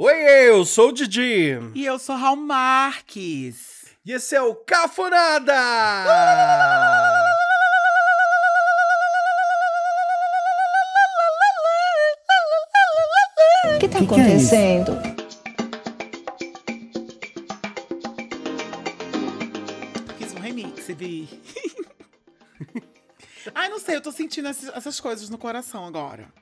[0.00, 0.14] Oi,
[0.46, 1.58] eu sou o Didi.
[1.74, 3.86] E eu sou Raul Marques.
[4.06, 5.52] E esse é o Cafonada!
[13.74, 14.92] O que está acontecendo?
[20.16, 21.28] Fiz um remix, vi.
[23.52, 26.32] Ai, não sei, eu tô sentindo essas coisas no coração agora.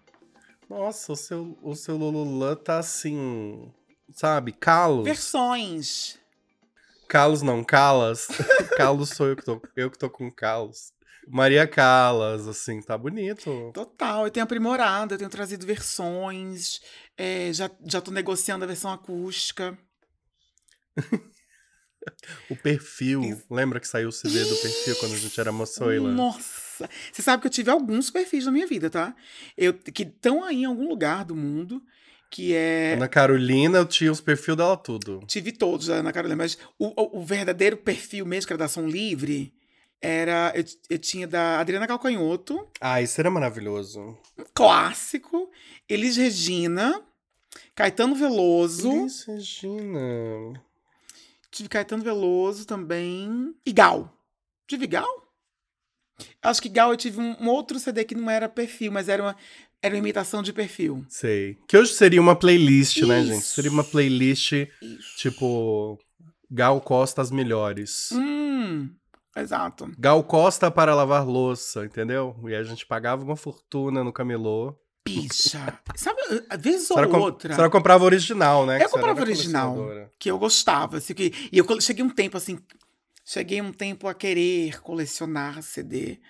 [0.69, 3.73] Nossa, o seu, o seu Lululã tá assim,
[4.13, 5.05] sabe, calos.
[5.05, 6.19] Versões.
[7.09, 8.27] Calos não, calas.
[8.77, 10.93] calos sou eu que tô, eu que tô com calos.
[11.29, 13.73] Maria Calas, assim, tá bonito.
[13.75, 16.81] Total, eu tenho aprimorado, eu tenho trazido versões,
[17.17, 19.77] é, já, já tô negociando a versão acústica.
[22.49, 23.45] o perfil, Isso.
[23.51, 26.13] lembra que saiu o CD do perfil quando a gente era moçoila?
[26.13, 26.66] Nossa!
[27.13, 29.15] Você sabe que eu tive alguns perfis na minha vida, tá?
[29.57, 31.83] Eu, que estão aí em algum lugar do mundo
[32.31, 32.95] que é.
[32.95, 35.21] Ana Carolina, eu tinha os perfis dela tudo.
[35.27, 38.65] Tive todos da Ana Carolina, mas o, o, o, verdadeiro perfil mesmo, que era da
[38.67, 39.55] Ação Livre,
[40.01, 40.53] era.
[40.55, 42.69] Eu, eu tinha da Adriana Calcanhoto.
[42.81, 44.19] Ah, isso era maravilhoso.
[44.39, 45.51] Um clássico.
[45.89, 47.01] Elis Regina.
[47.75, 48.91] Caetano Veloso.
[48.91, 50.63] Elis Regina.
[51.51, 53.55] Tive Caetano Veloso também.
[53.65, 54.13] E Gal.
[54.67, 55.26] Tive Gal?
[56.43, 59.23] Acho que Gal eu tive um, um, outro CD que não era perfil, mas era
[59.23, 59.37] uma,
[59.83, 61.05] era uma imitação de perfil.
[61.09, 61.59] Sei.
[61.69, 63.07] Que hoje seria uma playlist, Isso.
[63.07, 63.45] né, gente?
[63.45, 65.17] Seria uma playlist Isso.
[65.19, 65.99] tipo
[66.51, 68.11] Gal Costa as melhores.
[68.13, 68.91] Hum.
[69.37, 69.91] Exato.
[69.99, 72.35] Gal Costa para lavar louça, entendeu?
[72.49, 74.75] E a gente pagava uma fortuna no camelô.
[75.05, 75.79] Bicha.
[75.95, 76.21] Sabe,
[76.59, 77.55] vez ou outra.
[77.55, 78.83] Você comprava original, né?
[78.83, 79.77] Eu comprava original.
[80.19, 80.97] Que eu gostava.
[80.97, 82.59] Assim, que, e eu cheguei um tempo assim.
[83.29, 86.21] Cheguei um tempo a querer colecionar CD.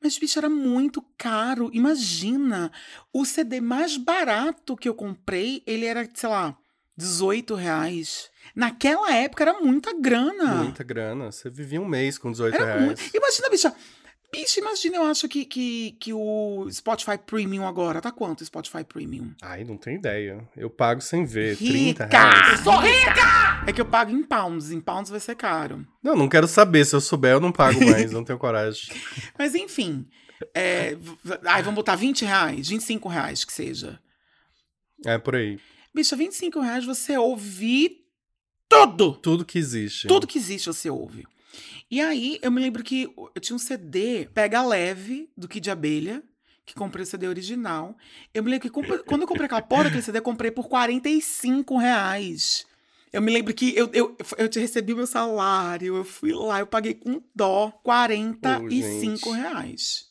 [0.00, 1.70] Mas, bicho, era muito caro.
[1.72, 2.72] Imagina,
[3.12, 6.58] o CD mais barato que eu comprei, ele era, sei lá,
[6.96, 8.28] 18 reais.
[8.56, 10.64] Naquela época era muita grana.
[10.64, 11.30] Muita grana.
[11.30, 12.84] Você vivia um mês com 18 era reais.
[12.86, 13.16] Muito...
[13.16, 13.72] Imagina, bicha.
[14.34, 18.00] Bicho, imagina, eu acho que, que, que o Spotify Premium agora.
[18.00, 19.34] Tá quanto o Spotify Premium?
[19.42, 20.48] Ai, não tenho ideia.
[20.56, 21.54] Eu pago sem ver.
[21.56, 22.06] Rica!
[22.06, 22.60] 30 reais.
[22.60, 23.64] Sou rica!
[23.66, 24.70] É que eu pago em pounds.
[24.70, 25.86] Em pounds vai ser caro.
[26.02, 26.86] Não, não quero saber.
[26.86, 28.10] Se eu souber, eu não pago mais.
[28.10, 28.94] não tenho coragem.
[29.38, 30.08] Mas enfim.
[30.54, 30.96] É...
[31.44, 34.00] Ai, vamos botar 20 reais, 25 reais que seja.
[35.04, 35.60] É, por aí.
[35.94, 38.02] Bicho, 25 reais você ouve
[38.72, 39.12] tudo!
[39.12, 40.08] Tudo que existe.
[40.08, 41.26] Tudo que existe você ouve.
[41.92, 46.22] E aí, eu me lembro que eu tinha um CD Pega Leve, do Kid Abelha,
[46.64, 47.94] que comprei o CD original.
[48.32, 48.70] Eu me lembro que
[49.04, 52.66] quando eu comprei aquela porra daquele CD, eu comprei por 45 reais.
[53.12, 56.60] Eu me lembro que eu, eu, eu te recebi o meu salário, eu fui lá,
[56.60, 60.06] eu paguei com dó 45 oh, reais.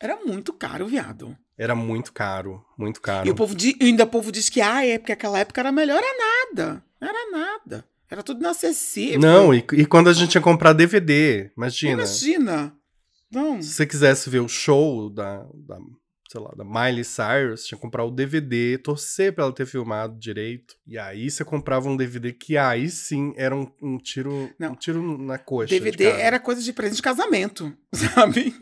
[0.00, 1.36] Era muito caro, viado.
[1.58, 3.28] Era muito caro, muito caro.
[3.28, 6.02] E o povo ainda o povo diz que ah, é porque aquela época era melhor,
[6.02, 6.84] era nada.
[6.98, 7.84] Era nada.
[8.10, 9.20] Era tudo inacessível.
[9.20, 12.02] Não, e, e quando a gente ia comprar DVD, imagina.
[12.02, 12.76] Imagina.
[13.30, 13.60] Não.
[13.60, 15.78] Se você quisesse ver o show da, da
[16.30, 20.18] sei lá, da Miley Cyrus, tinha que comprar o DVD, torcer pra ela ter filmado
[20.18, 20.76] direito.
[20.86, 24.72] E aí você comprava um DVD que aí sim era um, um tiro, Não.
[24.72, 25.68] um tiro na coxa.
[25.68, 28.54] DVD era coisa de presente de casamento, sabe?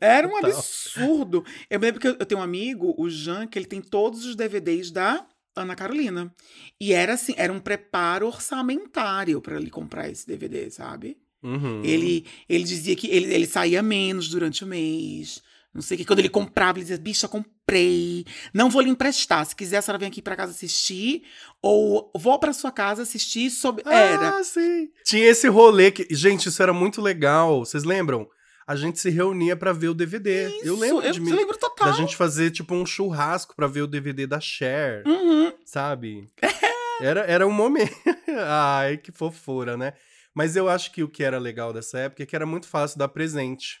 [0.00, 1.44] Era um absurdo.
[1.68, 4.24] Eu me lembro que eu, eu tenho um amigo, o Jean, que ele tem todos
[4.24, 6.32] os DVDs da Ana Carolina.
[6.80, 11.16] E era assim, era um preparo orçamentário para ele comprar esse DVD, sabe?
[11.42, 11.82] Uhum.
[11.84, 15.42] Ele, ele dizia que ele, ele saía menos durante o mês.
[15.72, 16.04] Não sei o que.
[16.04, 18.24] Quando ele comprava, ele dizia: bicha, comprei.
[18.52, 19.46] Não vou lhe emprestar.
[19.46, 21.22] Se quiser, a senhora vem aqui para casa assistir.
[21.62, 23.84] Ou vou para sua casa assistir sobre.
[23.86, 24.44] Ah, era.
[24.44, 24.90] sim.
[25.04, 26.06] Tinha esse rolê que.
[26.10, 27.64] Gente, isso era muito legal.
[27.64, 28.28] Vocês lembram?
[28.70, 30.48] A gente se reunia para ver o DVD.
[30.48, 31.32] Isso, eu lembro eu, de mim.
[31.32, 31.90] Lembro total.
[31.90, 35.02] Da gente fazer tipo um churrasco para ver o DVD da Cher.
[35.04, 35.52] Uhum.
[35.64, 36.28] Sabe?
[37.02, 37.92] era, era um momento.
[38.46, 39.94] Ai, que fofura, né?
[40.32, 42.96] Mas eu acho que o que era legal dessa época é que era muito fácil
[42.96, 43.80] dar presente.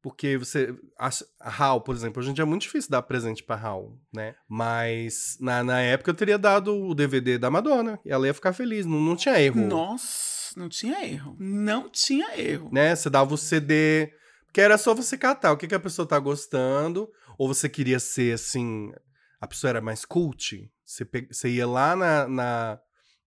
[0.00, 0.74] Porque você.
[0.98, 1.10] A,
[1.42, 4.36] Hal, por exemplo, hoje em dia é muito difícil dar presente pra Hal, né?
[4.48, 8.00] Mas na, na época eu teria dado o DVD da Madonna.
[8.06, 8.86] E ela ia ficar feliz.
[8.86, 9.60] Não, não tinha erro.
[9.60, 11.36] Nossa, não tinha erro.
[11.38, 12.70] Não tinha erro.
[12.72, 12.96] Né?
[12.96, 14.18] Você dava o CD
[14.52, 17.98] que era só você catar o que, que a pessoa tá gostando, ou você queria
[17.98, 18.92] ser assim.
[19.40, 20.70] A pessoa era mais cult.
[20.84, 21.28] Você, pe...
[21.30, 22.78] você ia lá na, na,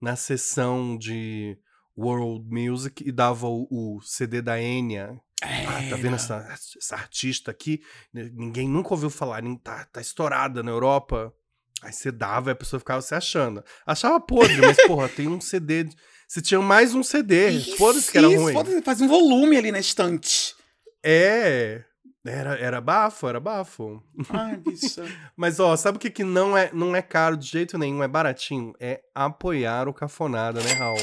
[0.01, 1.57] na sessão de
[1.97, 5.19] World Music e dava o, o CD da Enya.
[5.41, 6.37] Ah, tá vendo essa,
[6.77, 7.81] essa, artista aqui?
[8.13, 11.33] Ninguém nunca ouviu falar, tá, tá estourada na Europa.
[11.81, 13.63] Aí você dava e a pessoa ficava se achando.
[13.85, 15.89] Achava podre, mas porra, tem um CD.
[16.27, 17.59] Você tinha mais um CD.
[17.77, 18.53] Foda-se que era ruim.
[18.53, 20.55] Foda-se, faz um volume ali na estante.
[21.03, 21.83] É.
[22.25, 24.01] Era, era bafo, era bafo.
[24.29, 25.03] Ai, bicha.
[25.35, 28.07] Mas, ó, sabe o que, que não, é, não é caro de jeito nenhum, é
[28.07, 28.73] baratinho?
[28.79, 30.97] É apoiar o Cafonada, né, Raul?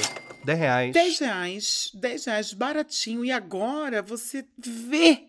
[0.46, 0.92] 10 reais.
[0.94, 3.22] 10 reais, 10 reais, baratinho.
[3.22, 5.24] E agora você vê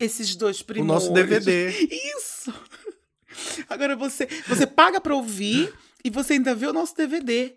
[0.00, 1.04] esses dois O primores.
[1.04, 1.70] nosso DVD.
[2.16, 2.52] Isso!
[3.70, 5.72] Agora você, você paga pra ouvir
[6.04, 7.54] e você ainda vê o nosso DVD.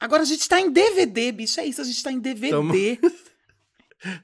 [0.00, 1.60] Agora a gente tá em DVD, bicho.
[1.60, 2.50] É isso, a gente tá em DVD.
[2.50, 2.74] Tamo-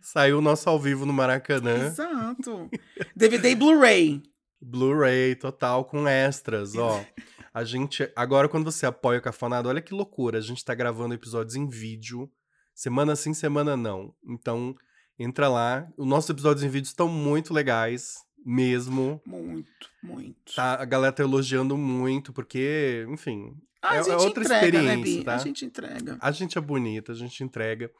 [0.01, 1.87] Saiu o nosso ao vivo no Maracanã.
[1.87, 2.71] Exato.
[3.15, 4.23] DVD e Blu-ray.
[4.61, 7.05] Blu-ray total com extras, ó.
[7.53, 8.11] A gente.
[8.17, 10.39] Agora, quando você apoia o Cafonada, olha que loucura.
[10.39, 12.31] A gente tá gravando episódios em vídeo.
[12.75, 14.13] Semana sim, semana não.
[14.27, 14.75] Então,
[15.19, 15.87] entra lá.
[15.97, 18.15] Os nossos episódios em vídeo estão muito legais.
[18.47, 19.23] Mesmo.
[19.27, 20.55] Muito, muito.
[20.55, 24.83] Tá, a galera tá elogiando muito, porque, enfim, Ah, é- a é gente outra entrega,
[24.83, 25.25] né, experiência, Bi?
[25.25, 25.35] tá?
[25.35, 26.19] A gente entrega.
[26.21, 27.91] a gente é bonita, a gente entrega.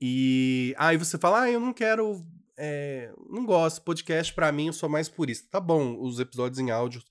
[0.00, 2.24] E aí você fala, ah, eu não quero.
[2.56, 5.48] é, não gosto, podcast pra mim, eu sou mais purista.
[5.50, 7.02] Tá bom, os episódios em áudio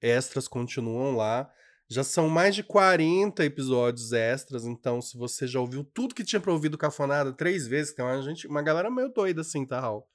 [0.00, 1.50] extras continuam lá.
[1.88, 6.38] Já são mais de 40 episódios extras, então se você já ouviu tudo que tinha
[6.38, 9.80] pra ouvir do Cafonada três vezes, tem uma, gente, uma galera meio doida assim, tá,
[9.80, 10.06] Raul?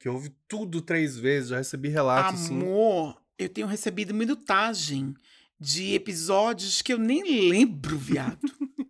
[0.00, 2.60] Que ouve tudo três vezes, já recebi relatos assim.
[2.60, 5.14] Amor, eu tenho recebido minutagem
[5.58, 8.40] de episódios que eu nem lembro, viado.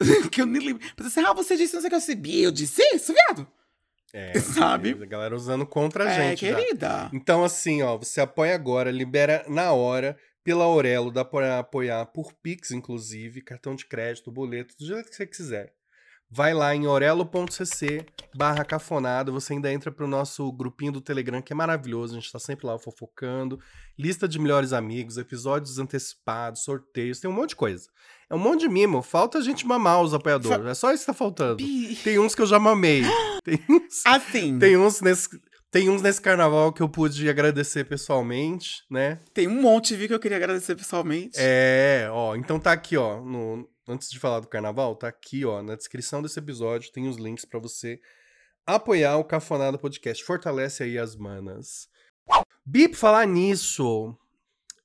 [0.30, 0.86] que eu nem lembro.
[0.96, 2.42] Mas assim, ah, você disse não sei o que eu recebi.
[2.42, 3.46] Eu disse isso, viado.
[4.12, 4.96] É, Sabe?
[5.02, 6.46] A galera usando contra a é, gente.
[6.46, 6.56] já.
[6.56, 7.10] querida.
[7.12, 12.32] Então, assim, ó, você apoia agora, libera na hora, pela Aurelo, dá pra apoiar por
[12.42, 15.75] Pix, inclusive, cartão de crédito, boleto, do jeito que você quiser.
[16.30, 21.52] Vai lá em orelo.cc barra cafonada, você ainda entra pro nosso grupinho do Telegram, que
[21.52, 23.58] é maravilhoso, a gente tá sempre lá fofocando,
[23.98, 27.88] lista de melhores amigos, episódios antecipados, sorteios, tem um monte de coisa.
[28.28, 31.06] É um monte de mimo, falta a gente mamar os apoiadores, é só isso que
[31.06, 31.56] tá faltando.
[31.56, 33.02] Bi- Tem uns que eu já mamei,
[33.42, 34.02] tem uns...
[34.04, 34.58] Assim, tem...
[34.58, 35.28] Tem uns nesse.
[35.70, 39.18] Tem uns nesse carnaval que eu pude agradecer pessoalmente, né?
[39.40, 41.36] um monte, vi que eu queria agradecer pessoalmente.
[41.36, 45.62] É, ó, então tá aqui, ó, no- antes de falar do carnaval, tá aqui, ó,
[45.62, 48.00] na descrição desse episódio tem os links pra você
[48.66, 50.24] apoiar o Cafonada Podcast.
[50.24, 51.88] Fortalece aí as manas.
[52.64, 54.16] Bi, por falar nisso,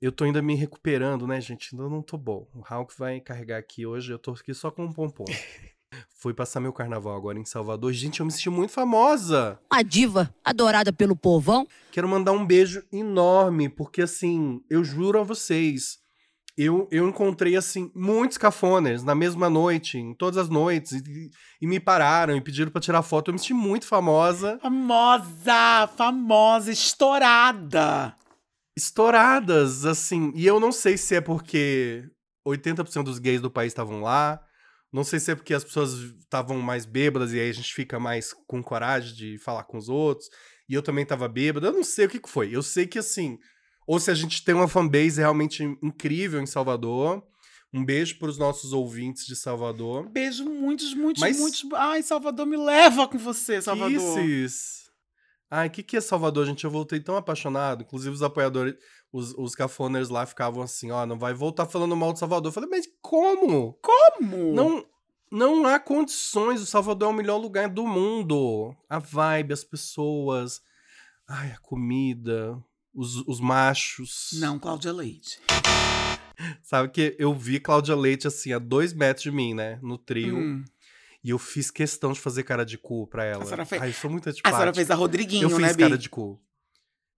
[0.02, 1.74] eu tô ainda me recuperando, né, gente?
[1.74, 2.48] Ainda não tô bom.
[2.54, 5.26] O Hulk vai carregar aqui hoje, eu tô aqui só com um pompom.
[6.16, 7.92] Fui passar meu carnaval agora em Salvador.
[7.92, 9.60] Gente, eu me senti muito famosa.
[9.72, 11.68] Uma diva adorada pelo povão.
[11.92, 16.00] Quero mandar um beijo enorme, porque assim, eu juro a vocês,
[16.64, 21.30] eu, eu encontrei assim muitos cafoners na mesma noite, em todas as noites, e,
[21.62, 23.30] e me pararam e pediram pra tirar foto.
[23.30, 28.16] Eu me senti muito famosa, Famosa, famosa, estourada.
[28.78, 30.32] estouradas, assim.
[30.36, 32.04] E eu não sei se é porque
[32.48, 34.42] 80% dos gays do país estavam lá.
[34.92, 37.98] Não sei se é porque as pessoas estavam mais bêbadas e aí a gente fica
[38.00, 40.30] mais com coragem de falar com os outros.
[40.68, 41.68] E eu também tava bêbada.
[41.68, 42.54] Eu não sei o que, que foi.
[42.54, 43.38] Eu sei que assim.
[43.92, 47.22] Ou se a gente tem uma fanbase realmente incrível em Salvador.
[47.74, 50.08] Um beijo pros nossos ouvintes de Salvador.
[50.08, 51.62] Beijo, muitos, muitos, Mas- muitos.
[51.74, 54.18] Ai, Salvador, me leva com você, Salvador.
[54.18, 54.90] Kisses.
[55.50, 56.64] Ai, o que, que é Salvador, gente?
[56.64, 57.82] Eu voltei tão apaixonado.
[57.82, 58.76] Inclusive, os apoiadores,
[59.12, 62.48] os, os cafoners lá ficavam assim: ó, não vai voltar falando mal de Salvador.
[62.48, 63.78] Eu falei, mas como?
[63.82, 64.54] Como?
[64.54, 64.86] Não,
[65.30, 66.62] não há condições.
[66.62, 68.74] O Salvador é o melhor lugar do mundo.
[68.90, 70.62] A vibe, as pessoas.
[71.28, 72.58] Ai, a comida.
[72.94, 74.30] Os, os machos.
[74.34, 75.40] Não, Cláudia Leite.
[76.64, 79.80] Sabe que eu vi Cláudia Leite assim, a dois metros de mim, né?
[79.82, 80.38] No trio.
[80.38, 80.64] Hum.
[81.24, 83.44] E eu fiz questão de fazer cara de cu pra ela.
[83.44, 84.58] A senhora fez- Ai, eu sou muito A antipática.
[84.58, 85.84] senhora fez a Rodriguinho, Eu fiz né, Bi?
[85.84, 86.42] cara de cu.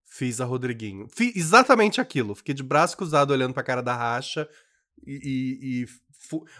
[0.04, 1.08] Fiz a Rodriguinho.
[1.08, 2.34] Fiz exatamente aquilo.
[2.34, 4.48] Fiquei de braço cruzado olhando pra cara da racha.
[5.06, 5.12] E.
[5.24, 5.86] e- e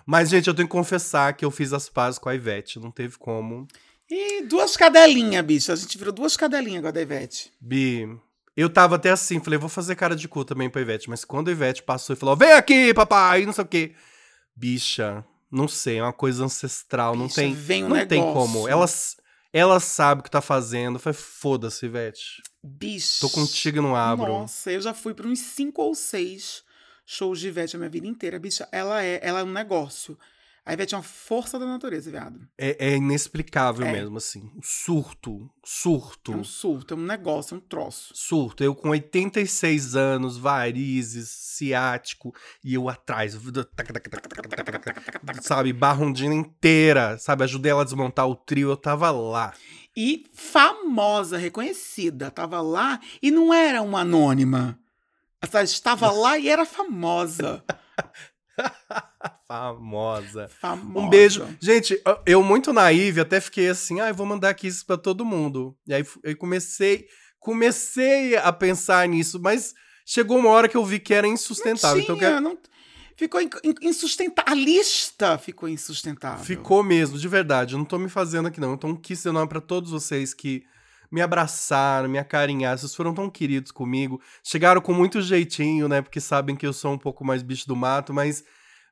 [0.07, 2.79] Mas, gente, eu tenho que confessar que eu fiz as pazes com a Ivete.
[2.81, 3.67] Não teve como.
[4.11, 5.71] E duas cadelinhas, bicho.
[5.71, 7.53] A gente virou duas cadelinhas agora da Ivete.
[7.61, 8.09] Bi.
[8.57, 11.11] Eu tava até assim, falei, vou fazer cara de cu também pra Ivete.
[11.11, 13.95] Mas quando a Ivete passou e falou, vem aqui, papai, não sei o quê.
[14.55, 17.17] Bicha, não sei, é uma coisa ancestral.
[17.17, 17.53] não Bicha, tem.
[17.55, 18.53] vem um não tem negócio.
[18.53, 18.69] como.
[18.69, 18.87] Ela,
[19.53, 20.99] ela sabe o que tá fazendo.
[20.99, 22.43] Falei, foda-se, Ivete.
[22.63, 23.21] Bicho.
[23.21, 24.27] Tô contigo e não abro.
[24.29, 26.63] Nossa, eu já fui pra uns cinco ou seis
[27.05, 28.39] shows de Ivete a minha vida inteira.
[28.39, 30.17] Bicha, ela é, ela é um negócio.
[30.67, 32.41] A Ivete é uma força da natureza, viado.
[32.57, 33.93] É, é inexplicável É.
[33.93, 34.51] mesmo, assim.
[34.63, 38.15] Surto, surto, É um surto, é um negócio, é um troço.
[38.17, 38.65] surto.
[38.65, 43.37] Eu com 86 anos, varizes, ciático, e eu atrás,
[45.43, 49.53] sabe, barrondina inteira, sabe, ajudei ela a desmontar o trio, eu tava lá.
[49.95, 52.31] E famosa, reconhecida.
[52.31, 54.79] Tava lá e não era uma anônima.
[55.43, 57.63] Ela estava lá e era famosa.
[59.47, 60.49] Famosa.
[60.61, 60.99] Famosa.
[61.07, 61.47] Um beijo.
[61.61, 65.25] Gente, eu- muito naive, até fiquei assim, ah, eu vou mandar aqui isso pra todo
[65.25, 65.77] mundo.
[65.87, 67.07] E aí eu comecei,
[67.39, 71.97] comecei a pensar nisso, mas chegou uma hora que eu vi que era insustentável.
[71.97, 72.59] Não então, tinha, que- não-
[73.17, 74.53] ficou in- in- insustentável.
[74.53, 76.45] A lista ficou insustentável.
[76.45, 77.75] ficou mesmo, de verdade.
[77.75, 78.75] Eu não tô me fazendo aqui, não.
[78.75, 80.65] Então, quis dizer nome pra todos vocês que
[81.13, 82.77] me abraçaram, me acarinharam.
[82.77, 84.21] Vocês foram tão queridos comigo.
[84.43, 86.03] Chegaram com muito jeitinho, né?
[86.03, 88.43] Porque sabem que eu sou um pouco mais bicho do mato, mas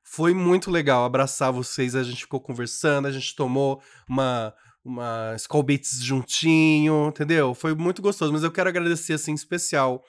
[0.02, 1.94] foi muito legal abraçar vocês.
[1.94, 4.54] A gente ficou conversando, a gente tomou uma.
[4.84, 7.54] Uma Beats juntinho, entendeu?
[7.54, 10.02] Foi muito gostoso, mas eu quero agradecer, assim, em especial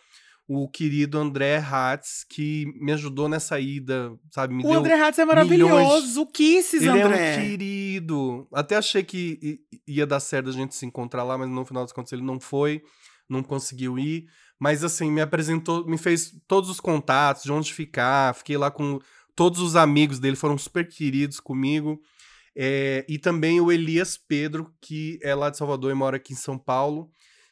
[0.47, 4.55] o querido André Hatz, que me ajudou nessa ida, sabe?
[4.55, 6.21] Me O deu André Hatz é milhões- maravilhoso.
[6.21, 7.35] O Kisses, ele André.
[7.35, 8.47] é um querido.
[8.51, 11.93] Até achei que ia dar certo a gente se encontrar lá, mas no final das
[11.93, 12.81] contas ele não foi,
[13.29, 14.25] não conseguiu ir.
[14.59, 18.33] Mas assim, me apresentou, me fez todos os contatos, de onde ficar.
[18.33, 19.00] Fiquei lá com
[19.35, 22.01] todos os amigos dele, foram super queridos comigo.
[22.55, 26.37] É, e também o Elias Pedro, que é lá de Salvador e mora aqui em
[26.37, 27.11] São Paulo,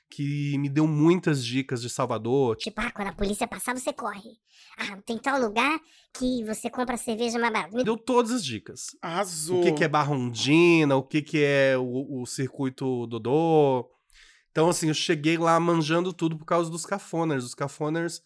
[0.10, 2.58] que me deu muitas dicas de Salvador.
[2.58, 4.38] Tipo, ah, quando a polícia passar, você corre.
[4.78, 5.80] Ah, tem tal lugar
[6.14, 7.76] que você compra cerveja mais barata.
[7.76, 8.96] Me Deu todas as dicas.
[9.02, 9.62] Arrasou.
[9.62, 13.90] o que, que é Barrondina, o que, que é o, o circuito Dodô.
[14.52, 17.46] Então, assim, eu cheguei lá manjando tudo por causa dos cafoners.
[17.46, 18.22] Os cafoners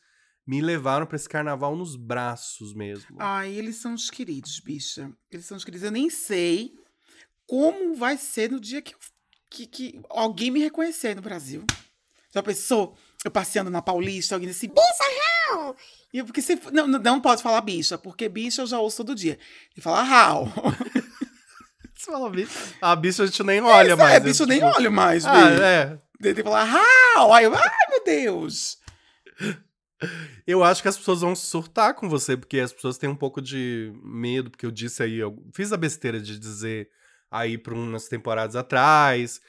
[0.47, 3.17] me levaram pra esse carnaval nos braços mesmo.
[3.19, 5.11] Ai, eles são os queridos, bicha.
[5.31, 5.83] Eles são os queridos.
[5.85, 6.73] Eu nem sei
[7.47, 8.99] como vai ser no dia que, eu-
[9.49, 11.63] que, que alguém me reconhecer no Brasil.
[12.33, 12.97] Já pensou?
[13.23, 14.81] Eu passeando na Paulista, alguém disse, bicha,
[15.49, 15.75] Raul!
[16.13, 19.15] E eu, porque você, não, não, pode falar bicha, porque bicha eu já ouço todo
[19.15, 19.39] dia.
[19.75, 20.45] E falar Raul.
[21.95, 22.75] Você fala, bicho.
[22.81, 24.13] A bicha a gente nem olha mais.
[24.13, 25.61] é, é bicho, eu nem tipo- olho mais, Ah, bicho.
[25.63, 26.01] é.
[26.21, 27.33] Tem que falar Raul!
[27.33, 28.77] Aí eu, ai meu Deus!
[30.47, 33.41] Eu acho que as pessoas vão surtar com você, porque as pessoas têm um pouco
[33.41, 36.89] de medo, porque eu disse aí, eu fiz a besteira de dizer
[37.31, 39.41] aí por umas temporadas atrás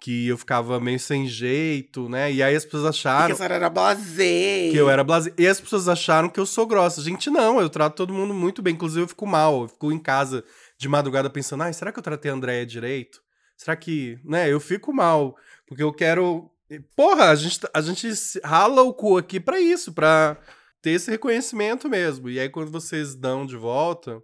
[0.00, 2.30] que eu ficava meio sem jeito, né?
[2.30, 4.68] E aí as pessoas Que acharam a senhora era blasé.
[4.70, 5.32] que eu era blase.
[5.38, 7.00] E as pessoas acharam que eu sou grossa.
[7.00, 8.74] Gente, não, eu trato todo mundo muito bem.
[8.74, 9.62] Inclusive, eu fico mal.
[9.62, 10.44] Eu fico em casa
[10.76, 13.22] de madrugada pensando, ai, será que eu tratei a Andréia direito?
[13.56, 14.18] Será que.
[14.24, 14.52] Né?
[14.52, 15.36] Eu fico mal.
[15.66, 16.50] Porque eu quero.
[16.96, 20.36] Porra, a gente, a gente se- rala o cu aqui pra isso, pra
[20.82, 22.28] ter esse reconhecimento mesmo.
[22.28, 24.20] E aí, quando vocês dão de volta.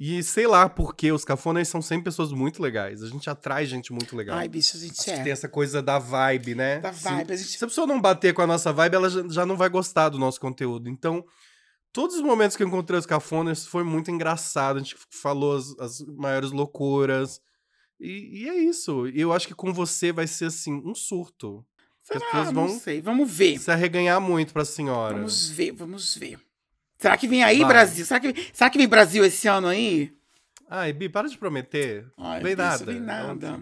[0.00, 3.02] E sei lá, porque os cafonas são sempre pessoas muito legais.
[3.02, 4.38] A gente atrai gente muito legal.
[4.38, 5.22] Ai, bicho, a gente Acho que é.
[5.24, 6.78] tem essa coisa da vibe, né?
[6.78, 9.10] Da Se- vibe, a gente- Se a pessoa não bater com a nossa vibe, ela
[9.10, 10.88] já, já não vai gostar do nosso conteúdo.
[10.88, 11.24] Então,
[11.92, 14.76] todos os momentos que eu encontrei os cafonas foi muito engraçado.
[14.76, 17.40] A gente falou as, as maiores loucuras.
[18.00, 19.08] E, e é isso.
[19.08, 21.64] E eu acho que com você vai ser, assim, um surto.
[22.10, 22.30] Que as Será?
[22.32, 23.00] pessoas Não vão sei.
[23.00, 23.58] Vamos ver.
[23.58, 25.14] se arreganhar muito pra senhora.
[25.16, 26.38] Vamos ver, vamos ver.
[26.98, 27.68] Será que vem aí, Vai.
[27.68, 28.04] Brasil?
[28.04, 30.12] Será que, será que vem Brasil esse ano aí?
[30.70, 32.06] Ai, Bi, para de prometer.
[32.16, 32.84] Ai, Vem nada.
[32.84, 33.60] Vem nada.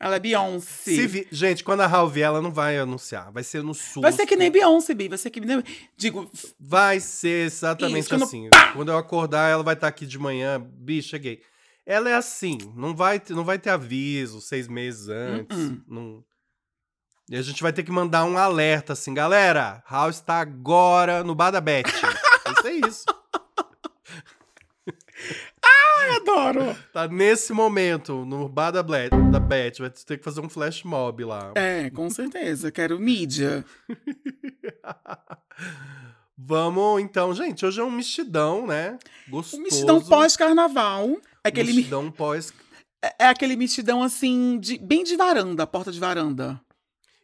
[0.00, 1.06] Ela é Beyoncé.
[1.06, 3.30] Vi- Gente, quando a Raul vier, ela não vai anunciar.
[3.30, 4.02] Vai ser no sul.
[4.02, 5.08] Vai ser que nem Beyoncé, Bi.
[5.08, 5.62] Vai ser que nem...
[5.96, 8.48] Digo, Vai ser exatamente Isso, quando- assim.
[8.72, 10.60] Quando eu acordar, ela vai estar aqui de manhã.
[10.60, 11.40] Bi, cheguei.
[11.84, 15.56] Ela é assim, não vai, ter- não vai ter aviso seis meses antes.
[15.58, 15.82] Uh-uh.
[15.88, 16.24] não-
[17.28, 19.82] E a gente vai ter que mandar um alerta assim, galera.
[19.86, 21.82] Raul está agora no Bar da Beth.
[22.44, 23.04] vai ser isso.
[26.06, 26.76] eu adoro.
[26.92, 28.82] Tá nesse momento, no Bar da.
[28.82, 31.52] Vai ter que fazer um flash mob lá.
[31.54, 32.70] É, com certeza.
[32.70, 33.64] Quero mídia.
[36.36, 37.64] Vamos, então, gente.
[37.64, 38.98] Hoje é um mexidão, né?
[39.28, 39.60] Gostoso.
[39.60, 41.16] O mexidão pós-carnaval.
[41.44, 42.52] É aquele, mi- Mexidão pós
[43.18, 46.60] é aquele mexidão, assim, de, bem de varanda, porta de varanda.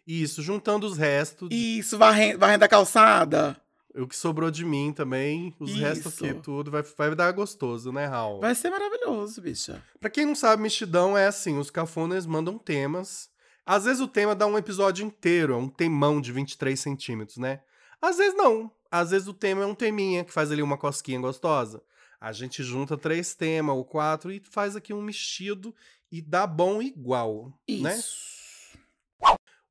[0.04, 1.48] Isso, juntando os restos.
[1.52, 3.56] Isso, varrendo, varrendo a calçada.
[3.94, 6.24] O que sobrou de mim também, os restos Isso.
[6.24, 8.40] aqui, tudo, vai, vai dar gostoso, né, Raul?
[8.40, 9.82] Vai ser maravilhoso, bicha.
[10.00, 13.28] Pra quem não sabe, mexidão é assim, os cafones mandam temas.
[13.64, 17.60] Às vezes o tema dá um episódio inteiro, é um temão de 23 centímetros, né?
[18.02, 18.70] Às vezes não.
[18.90, 21.82] Às vezes o tema é um teminha que faz ali uma cosquinha gostosa.
[22.20, 25.74] A gente junta três temas ou quatro e faz aqui um mexido
[26.10, 27.82] e dá bom igual, Isso.
[27.82, 28.00] né?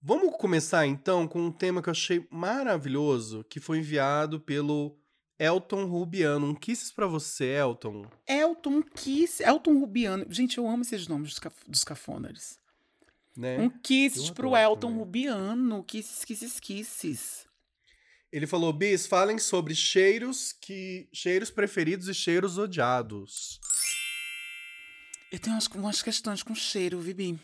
[0.01, 4.97] Vamos começar então com um tema que eu achei maravilhoso, que foi enviado pelo
[5.39, 6.47] Elton Rubiano.
[6.47, 8.05] Um kisses pra você, Elton.
[8.25, 10.25] Elton Kiss, Elton Rubiano.
[10.29, 12.59] Gente, eu amo esses nomes dos, caf dos cafoners.
[13.35, 13.59] Né?
[13.59, 14.97] Um kisses pro Elton também.
[14.97, 15.83] Rubiano.
[15.83, 17.46] Kisses, kisses, kisses.
[18.37, 21.09] Ele falou: Bis, falem sobre cheiros que.
[21.11, 23.59] cheiros preferidos e cheiros odiados.
[25.31, 27.39] Eu tenho umas, umas questões com cheiro, Vibi.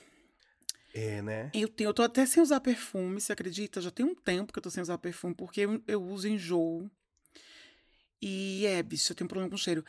[0.94, 1.50] É, né?
[1.52, 3.82] Eu, tenho, eu tô até sem usar perfume, você acredita?
[3.82, 6.90] Já tem um tempo que eu tô sem usar perfume, porque eu, eu uso enjoo.
[8.22, 9.84] E é, bicho, eu tenho problema com cheiro.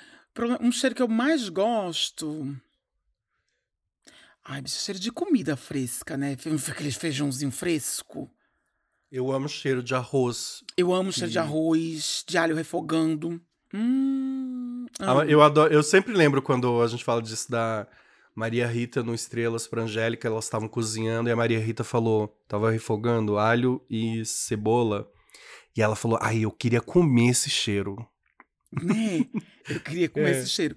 [0.60, 2.58] Um cheiro que eu mais gosto.
[4.42, 6.32] Ai, bicho, cheiro de comida fresca, né?
[6.32, 8.33] Aquele feijãozinho fresco.
[9.16, 10.64] Eu amo cheiro de arroz.
[10.76, 13.40] Eu amo cheiro de arroz, de alho refogando.
[13.72, 15.24] Hum, Ah.
[15.28, 17.86] Eu, adoro, eu sempre lembro quando a gente fala disso da
[18.34, 22.72] Maria Rita no Estrelas pra Angélica, elas estavam cozinhando e a Maria Rita falou, tava
[22.72, 25.08] refogando alho e cebola.
[25.76, 27.96] E ela falou, ai, eu queria comer esse cheiro.
[28.72, 29.26] Né?
[29.68, 30.38] Eu queria comer É.
[30.40, 30.76] esse cheiro.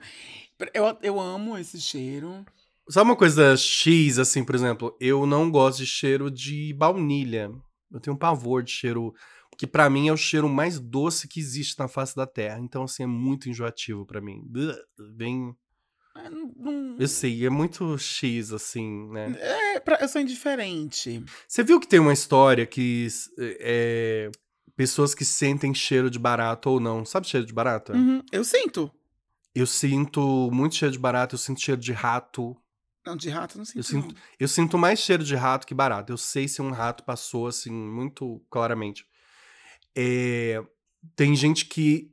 [0.76, 2.46] Eu, eu amo esse cheiro.
[2.88, 4.96] Sabe uma coisa X, assim, por exemplo?
[5.02, 7.52] Eu não gosto de cheiro de baunilha.
[7.92, 9.14] Eu tenho um pavor de cheiro.
[9.58, 12.60] Que pra mim é o cheiro mais doce que existe na face da Terra.
[12.60, 14.42] Então, assim, é muito enjoativo pra mim.
[15.16, 15.56] Bem.
[16.16, 19.36] É, não- Eu sei, é muito X, assim, né?
[19.40, 21.24] é, pra- eu sou indiferente.
[21.48, 23.08] Você viu que tem uma história que
[23.40, 24.30] é,
[24.76, 27.06] pessoas que sentem cheiro de barata ou não.
[27.06, 27.94] Sabe cheiro de barata?
[27.94, 28.92] Uhum, eu sinto.
[29.56, 32.56] Eu sinto muito cheiro de barata, eu sinto cheiro de rato.
[33.08, 33.78] Não, de rato eu não sinto.
[33.78, 34.22] Eu sinto- não.
[34.40, 36.12] Eu sinto mais cheiro de rato que barata.
[36.12, 39.06] Eu sei se um rato passou, assim, muito claramente.
[39.96, 40.62] É,
[41.16, 42.12] tem gente que.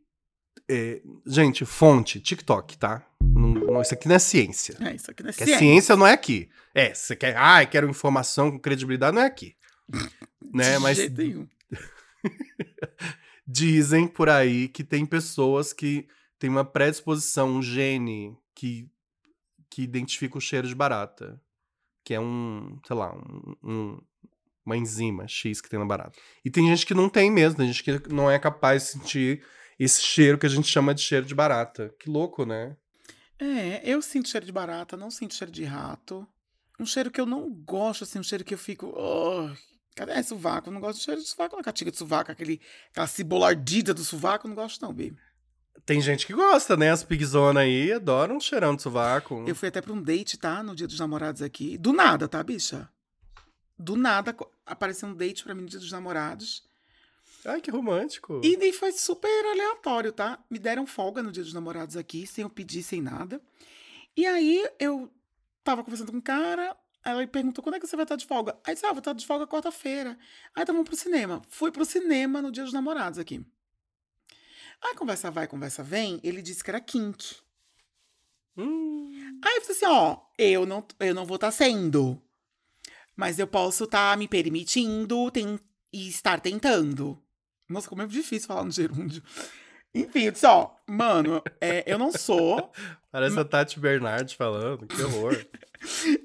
[0.70, 3.04] é, gente, fonte, TikTok, tá?
[3.20, 4.76] Não, não- isso aqui não é ciência.
[4.80, 5.58] É, isso aqui não é Que ciência.
[5.58, 6.48] ciência não é aqui.
[6.74, 7.36] É, você quer.
[7.36, 9.56] Ai, quero informação com credibilidade, não é aqui.
[10.54, 10.74] né?
[10.76, 11.48] De Mas jeito nenhum.
[13.46, 16.06] dizem por aí que tem pessoas que
[16.38, 18.88] têm uma predisposição, um gene que,
[19.74, 21.40] que identifica o cheiro de barata.
[22.04, 24.00] Que é um, sei lá, um, um-
[24.64, 26.16] uma enzima X que tem na barata.
[26.44, 29.44] E tem gente que não tem mesmo, tem gente que não é capaz de sentir
[29.78, 31.92] esse cheiro que a gente chama de cheiro de barata.
[31.98, 32.76] Que louco, né?
[33.38, 36.26] É, eu sinto cheiro de barata, não sinto cheiro de rato.
[36.78, 38.86] Um cheiro que eu não gosto, assim, um cheiro que eu fico.
[38.96, 39.50] Oh,
[39.96, 40.68] cadê esse sovaco?
[40.68, 41.62] Eu não gosto de cheiro de sovaco, não.
[41.62, 45.16] Catiga de sovaco, aquele, aquela cebola ardida do sovaco, eu não gosto, não, baby.
[45.86, 46.90] Tem gente que gosta, né?
[46.90, 49.44] As pigzona aí adoram um cheirão de sovaco.
[49.46, 50.62] Eu fui até pra um date, tá?
[50.62, 51.76] No dia dos namorados aqui.
[51.76, 52.88] Do nada, tá, bicha?
[53.78, 56.64] Do nada apareceu um date pra mim no dia dos namorados.
[57.44, 58.40] Ai, que romântico.
[58.42, 60.38] E daí foi super aleatório, tá?
[60.48, 63.40] Me deram folga no dia dos namorados aqui, sem eu pedir, sem nada.
[64.16, 65.12] E aí eu
[65.62, 68.24] tava conversando com um cara, ela me perguntou quando é que você vai estar de
[68.24, 68.52] folga.
[68.64, 70.16] Aí eu disse, ah, vou estar de folga quarta-feira.
[70.54, 71.42] Aí então vamos pro cinema.
[71.48, 73.44] Fui pro cinema no dia dos namorados aqui.
[74.82, 77.36] Aí conversa vai, conversa vem, ele disse que era kink.
[78.56, 82.20] Hum, Aí eu falei assim, ó, eu não, eu não vou estar sendo.
[83.16, 85.58] Mas eu posso estar me permitindo ten-
[85.92, 87.20] e estar tentando.
[87.68, 89.22] Nossa, como é difícil falar no gerúndio.
[89.94, 92.72] Enfim, eu disse, ó, mano, é, eu não sou.
[93.12, 94.86] parece a Tati Bernardi falando.
[94.86, 95.34] Que horror.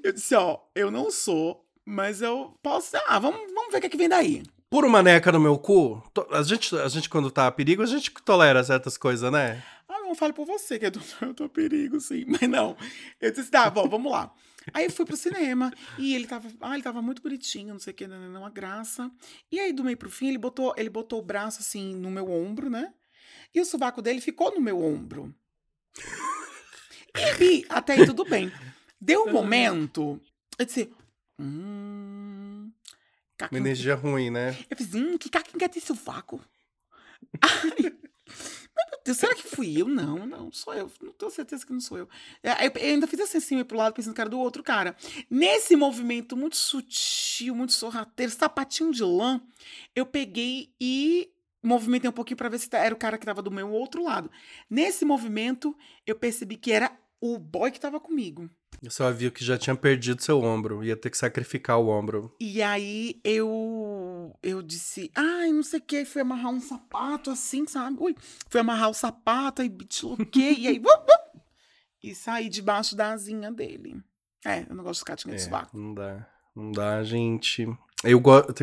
[0.02, 2.96] Eu disse, ó, eu não sou, mas eu posso.
[3.06, 4.42] Ah, vamos, vamos ver o que, é que vem daí.
[4.70, 6.00] Puro maneca no meu cu.
[6.30, 9.60] A gente, a gente, quando tá a perigo, a gente tolera certas coisas, né?
[9.88, 12.24] Ah, não fale por você, que eu tô, eu tô a perigo, sim.
[12.28, 12.76] Mas não.
[13.20, 14.32] Eu disse, tá, bom, vamos lá.
[14.72, 17.92] Aí eu fui pro cinema e ele tava, ah, ele tava muito bonitinho, não sei
[17.92, 19.10] o que, não, uma graça.
[19.50, 22.30] E aí, do meio pro fim, ele botou, ele botou o braço assim no meu
[22.30, 22.94] ombro, né?
[23.52, 25.34] E o sovaco dele ficou no meu ombro.
[27.16, 28.52] E Bi, até aí tudo bem.
[29.00, 30.20] Deu um momento,
[30.56, 30.92] eu disse,
[31.40, 32.39] hum.
[33.50, 34.56] Uma energia ruim, né?
[34.68, 36.40] eu fiz, hum, que caquinha tem sovaco?
[37.42, 37.90] Ai,
[38.90, 39.88] meu Deus, será que fui eu?
[39.88, 40.90] Não, não, sou eu.
[41.02, 42.08] Não tenho certeza que não sou eu.
[42.42, 44.96] É, Eu, eu ainda fiz assim, assim, pro lado, pensando que era do outro cara.
[45.28, 49.40] Nesse movimento muito sutil, muito sorrateiro, sapatinho de lã,
[49.94, 53.50] eu peguei e movimentei um pouquinho pra ver se era o cara que tava do
[53.50, 54.30] meu outro lado.
[54.68, 55.76] Nesse movimento,
[56.06, 58.48] eu percebi que era o boy que tava comigo.
[58.82, 60.82] Eu só viu que já tinha perdido seu ombro.
[60.82, 62.34] Ia ter que sacrificar o ombro.
[62.40, 67.66] E aí eu eu disse, ai, não sei o que, fui amarrar um sapato assim,
[67.66, 67.96] sabe?
[68.00, 68.14] Ui,
[68.48, 70.78] fui amarrar o sapato, aí desloquei, e aí.
[70.80, 71.42] vup, vup,
[72.02, 74.02] e saí debaixo da asinha dele.
[74.44, 75.76] É, eu não gosto de catinha de É, sovaco.
[75.76, 76.26] não dá.
[76.56, 77.66] Não dá, gente.
[78.02, 78.54] Eu gosto.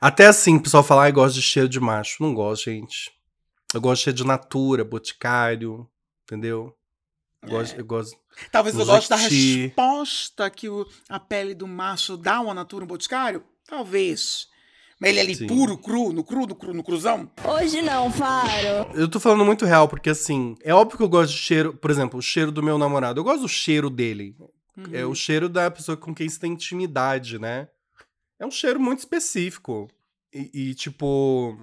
[0.00, 2.22] Até assim, o pessoal fala, ai, gosto de cheiro de macho.
[2.22, 3.12] Não gosto, gente.
[3.74, 5.86] Eu gosto de cheiro de natura, boticário,
[6.24, 6.74] entendeu?
[7.42, 8.16] Eu gosto, eu gosto.
[8.50, 12.88] Talvez eu goste da resposta que o- a pele do macho dá uma natura um
[12.88, 13.42] boticário?
[13.66, 14.46] Talvez.
[15.00, 15.46] Mas ele ali Sim.
[15.48, 17.28] puro, cru, no cru, no cru, no cruzão?
[17.44, 18.88] Hoje não, Faro.
[18.94, 21.90] Eu tô falando muito real, porque assim, é óbvio que eu gosto de cheiro, por
[21.90, 23.18] exemplo, o cheiro do meu namorado.
[23.18, 24.36] Eu gosto do cheiro dele.
[24.92, 25.10] É Uhum.
[25.10, 27.68] o cheiro da pessoa com quem você tem intimidade, né?
[28.38, 29.88] É um cheiro muito específico.
[30.32, 31.58] E, e, tipo,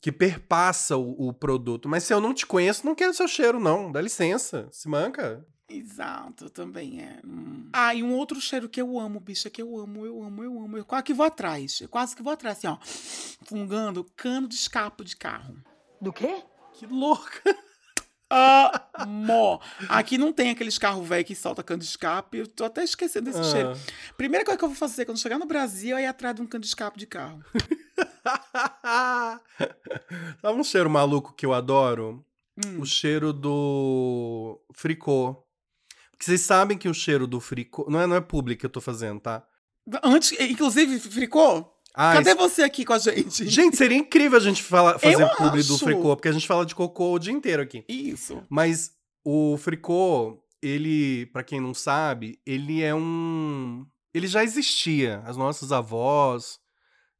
[0.00, 1.88] que perpassa o, o produto.
[1.88, 3.92] Mas se eu não te conheço, não quero seu cheiro, não.
[3.92, 4.68] Dá licença.
[4.72, 5.46] Se manca.
[5.68, 7.20] Exato, também é.
[7.24, 7.68] Hum.
[7.72, 10.60] Ah, e um outro cheiro que eu amo, bicha, que eu amo, eu amo, eu
[10.60, 10.76] amo.
[10.76, 11.80] Eu quase que vou atrás.
[11.80, 12.78] Eu quase que vou atrás, assim, ó.
[13.46, 15.56] Fungando cano de escape de carro.
[16.00, 16.42] Do quê?
[16.72, 17.56] Que louca.
[18.94, 19.60] Amor!
[19.88, 22.38] Aqui não tem aqueles carros velhos que solta cano de escape.
[22.38, 23.72] Eu tô até esquecendo desse cheiro.
[23.72, 24.12] Ah.
[24.16, 26.46] Primeira coisa que eu vou fazer quando chegar no Brasil é ir atrás de um
[26.46, 27.44] cano de escape de carro.
[30.40, 32.24] Sabe um cheiro maluco que eu adoro?
[32.64, 32.80] Hum.
[32.80, 35.34] O cheiro do fricô.
[36.10, 37.86] Porque vocês sabem que o cheiro do fricô.
[37.88, 39.42] Não é, não é público que eu tô fazendo, tá?
[40.02, 43.48] Antes, inclusive, Fricô, Ah, cadê isso- você aqui com a gente?
[43.48, 45.84] Gente, seria incrível a gente falar, fazer Eu publi do acho.
[45.84, 47.84] fricô, porque a gente fala de cocô o dia inteiro aqui.
[47.88, 48.42] Isso.
[48.50, 48.92] Mas
[49.24, 53.86] o fricô, ele, pra quem não sabe, ele é um.
[54.12, 55.22] Ele já existia.
[55.24, 56.59] As nossas avós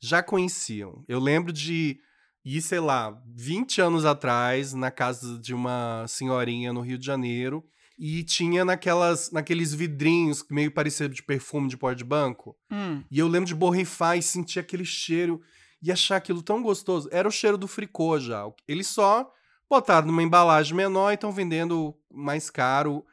[0.00, 1.04] já conheciam.
[1.06, 2.00] Eu lembro de
[2.44, 7.64] ir, sei lá, 20 anos atrás, na casa de uma senhorinha no Rio de Janeiro.
[7.98, 12.56] E tinha naquelas, naqueles vidrinhos que meio pareciam de perfume de pó de banco.
[12.72, 13.04] Hum.
[13.10, 15.42] E eu lembro de borrifar e sentir aquele cheiro
[15.82, 17.10] e achar aquilo tão gostoso.
[17.12, 18.50] Era o cheiro do fricô já.
[18.66, 19.30] Eles só
[19.68, 23.04] botaram numa embalagem menor e estão vendendo mais caro.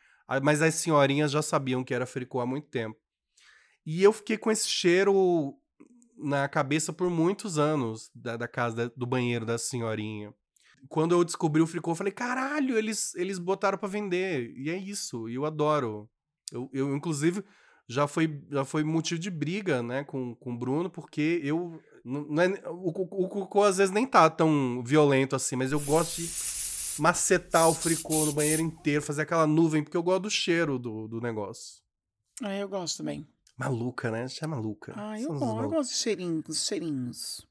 [0.41, 2.97] Mas as senhorinhas já sabiam que era fricô há muito tempo.
[3.85, 5.53] E eu fiquei com esse cheiro
[6.17, 10.33] na cabeça por muitos anos da, da casa da- do banheiro da senhorinha.
[10.89, 14.53] Quando eu descobri o fricô, eu falei, caralho, eles, eles botaram pra vender.
[14.55, 16.09] E é isso, eu adoro.
[16.51, 17.43] Eu, eu inclusive,
[17.87, 21.81] já foi, já foi motivo de briga, né, com, com o Bruno, porque eu.
[22.05, 26.21] não- é- o, o, cocô às vezes nem tá tão violento assim, mas eu gosto
[26.21, 26.29] de
[27.01, 31.07] macetar o fricô no banheiro inteiro, fazer aquela nuvem, porque eu gosto do cheiro do,
[31.07, 31.81] do negócio.
[32.41, 33.27] Ah, eu gosto também.
[33.57, 34.27] Maluca, né?
[34.27, 34.93] Já é maluca.
[34.95, 37.47] Ah, eu gosto, eu gosto de cheirinhos, cheirinhos.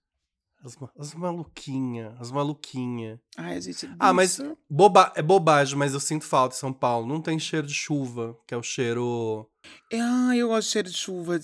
[0.65, 3.19] As, as maluquinhas, as maluquinhas.
[3.37, 3.89] Ai, a gente.
[3.99, 7.07] Ah, mas boba é bobagem, mas eu sinto falta em São Paulo.
[7.07, 9.49] Não tem cheiro de chuva, que é o cheiro.
[9.93, 11.41] Ah, eu gosto de cheiro de chuva.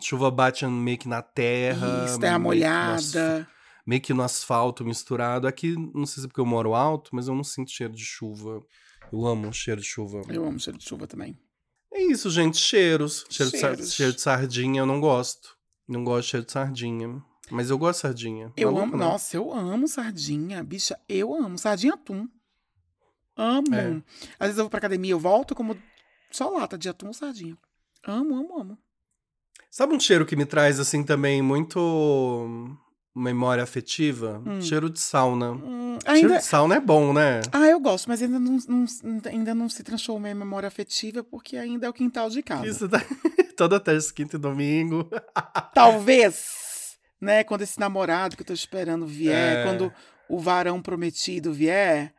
[0.00, 2.06] Chuva bate meio que na terra.
[2.06, 3.48] Isso, terra molhada.
[3.86, 5.46] meio que no asfalto misturado.
[5.46, 8.04] Aqui, não sei se é porque eu moro alto, mas eu não sinto cheiro de
[8.04, 8.62] chuva.
[9.12, 10.22] Eu amo o cheiro de chuva.
[10.28, 11.38] Eu amo cheiro de chuva também.
[11.92, 12.56] É isso, gente.
[12.58, 13.24] Cheiros.
[13.28, 13.92] Cheiro, De, Cheiros.
[13.94, 15.56] cheiro de sardinha eu não gosto.
[15.86, 17.22] Não gosto de cheiro de sardinha.
[17.50, 18.52] Mas eu gosto de sardinha.
[18.56, 19.04] Eu Maluco, amo, né?
[19.04, 21.58] nossa, eu amo sardinha, bicha, eu amo.
[21.58, 22.26] Sardinha atum.
[23.36, 23.74] Amo.
[23.74, 24.02] É.
[24.38, 25.76] Às vezes eu vou pra academia, eu volto como
[26.30, 27.56] só lata de atum ou sardinha.
[28.04, 28.78] Amo, amo, amo.
[29.70, 31.78] Sabe um cheiro que me traz, assim, também muito
[33.14, 34.42] memória afetiva?
[34.46, 34.60] Hum.
[34.62, 35.52] Cheiro de sauna.
[35.52, 36.38] Hum, Cheiro ainda.
[36.38, 37.40] de sauna é bom, né?
[37.52, 38.86] Ah, eu gosto, mas ainda não, não-
[39.30, 42.66] ainda não se transformou em memória afetiva porque ainda é o quintal de casa.
[42.66, 42.98] Isso tá...
[43.56, 45.08] Toda terça, quinta e domingo.
[45.74, 49.62] Talvez, né, quando esse namorado que eu tô esperando vier, É.
[49.64, 49.92] quando
[50.28, 52.14] o varão prometido vier,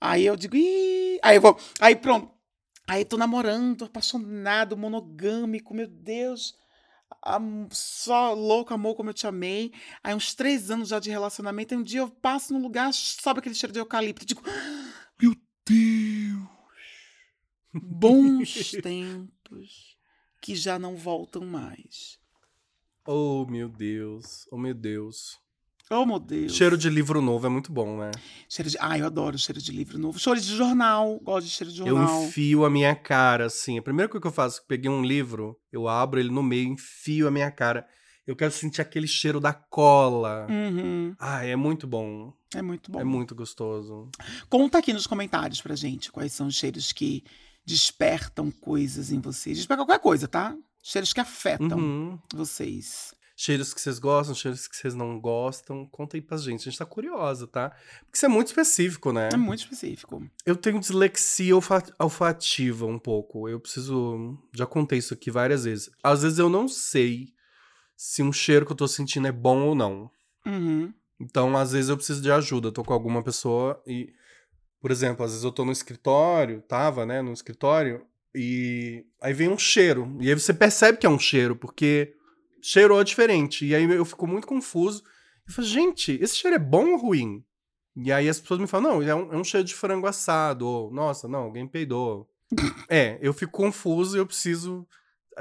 [0.00, 1.18] aí eu digo, Ih!
[1.22, 2.30] aí eu vou, aí pronto.
[2.88, 6.54] Aí tô namorando, tô apaixonado, monogâmico, meu Deus.
[7.70, 9.72] Só louco, amor, como eu te amei.
[10.02, 13.40] Aí uns três anos já de relacionamento, aí um dia eu passo num lugar, sobe
[13.40, 14.22] aquele cheiro de eucalipto.
[14.22, 15.34] eu Digo, "Ah, meu
[15.66, 16.56] Deus!
[17.74, 19.96] Bons tempos
[20.40, 22.18] que já não voltam mais.
[23.06, 24.46] Oh, meu Deus.
[24.50, 25.38] Oh, meu Deus.
[25.90, 26.52] Oh, meu Deus.
[26.54, 28.10] Cheiro de livro novo é muito bom, né?
[28.48, 28.76] Cheiro de.
[28.80, 30.18] Ai, eu adoro cheiro de livro novo.
[30.18, 31.20] Cheiro de jornal.
[31.22, 32.24] Gosto de cheiro de Eu jornal.
[32.24, 33.78] enfio a minha cara, assim.
[33.78, 36.68] A primeira coisa que eu faço, eu peguei um livro, eu abro ele no meio,
[36.68, 37.86] enfio a minha cara.
[38.26, 40.48] Eu quero sentir aquele cheiro da cola.
[40.50, 41.14] Uhum.
[41.20, 42.32] Ah, é muito bom.
[42.52, 42.98] É muito bom.
[43.00, 44.10] É muito gostoso.
[44.48, 47.22] Conta aqui nos comentários pra gente quais são os cheiros que
[47.64, 49.56] despertam coisas em vocês.
[49.58, 50.56] Desperta qualquer coisa, tá?
[50.82, 52.18] Cheiros que afetam Uhum.
[52.34, 53.14] vocês.
[53.38, 55.86] Cheiros que vocês gostam, cheiros que vocês não gostam.
[55.92, 56.62] Conta aí pra gente.
[56.62, 57.68] A gente tá curiosa, tá?
[58.00, 59.28] Porque isso é muito específico, né?
[59.30, 60.26] É muito específico.
[60.46, 63.46] Eu tenho dislexia olfa- olfativa um pouco.
[63.46, 64.38] Eu preciso.
[64.54, 65.90] Já contei isso aqui várias vezes.
[66.02, 67.28] Às vezes eu não sei
[67.94, 70.10] se um cheiro que eu tô sentindo é bom ou não.
[70.46, 70.90] Uhum.
[71.20, 72.68] Então, às vezes eu preciso de ajuda.
[72.68, 74.14] Eu tô com alguma pessoa e.
[74.80, 79.48] Por exemplo, às vezes eu tô no escritório, tava, né, no escritório, e aí vem
[79.48, 80.16] um cheiro.
[80.20, 82.14] E aí você percebe que é um cheiro, porque
[82.66, 83.64] cheirou diferente.
[83.64, 85.04] E aí eu fico muito confuso.
[85.48, 87.44] E falo, gente, esse cheiro é bom ou ruim?
[87.94, 90.66] E aí as pessoas me falam, não, é um, é um cheiro de frango assado.
[90.66, 92.28] Ou, nossa, não, alguém peidou.
[92.90, 94.86] é, eu fico confuso e eu preciso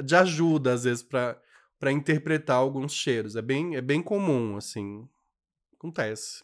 [0.04, 1.40] de ajuda, às vezes, pra,
[1.80, 3.36] pra interpretar alguns cheiros.
[3.36, 5.08] É bem, é bem comum, assim.
[5.74, 6.44] Acontece.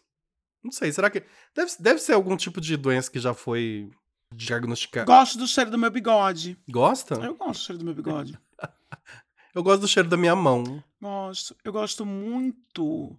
[0.63, 1.23] Não sei, será que.
[1.55, 3.89] Deve, deve ser algum tipo de doença que já foi
[4.33, 5.05] diagnosticada.
[5.05, 6.57] Gosto do cheiro do meu bigode.
[6.69, 7.15] Gosta?
[7.15, 8.39] Eu gosto do cheiro do meu bigode.
[9.53, 10.81] Eu gosto do cheiro da minha mão.
[11.01, 11.55] Gosto.
[11.63, 13.17] Eu gosto muito.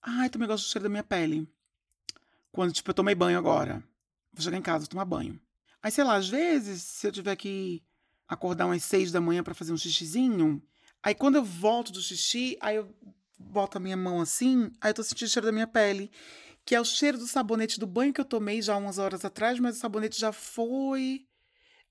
[0.00, 1.46] Ai, também gosto do cheiro da minha pele.
[2.50, 3.84] Quando, tipo, eu tomei banho agora.
[4.32, 5.38] Vou chegar em casa, tomar banho.
[5.82, 7.82] Aí, sei lá, às vezes, se eu tiver que
[8.26, 10.62] acordar umas seis da manhã pra fazer um xixizinho,
[11.02, 12.92] aí quando eu volto do xixi, aí eu
[13.38, 16.10] boto a minha mão assim, aí eu tô sentindo o cheiro da minha pele.
[16.64, 19.60] Que é o cheiro do sabonete do banho que eu tomei já umas horas atrás,
[19.60, 21.26] mas o sabonete já foi.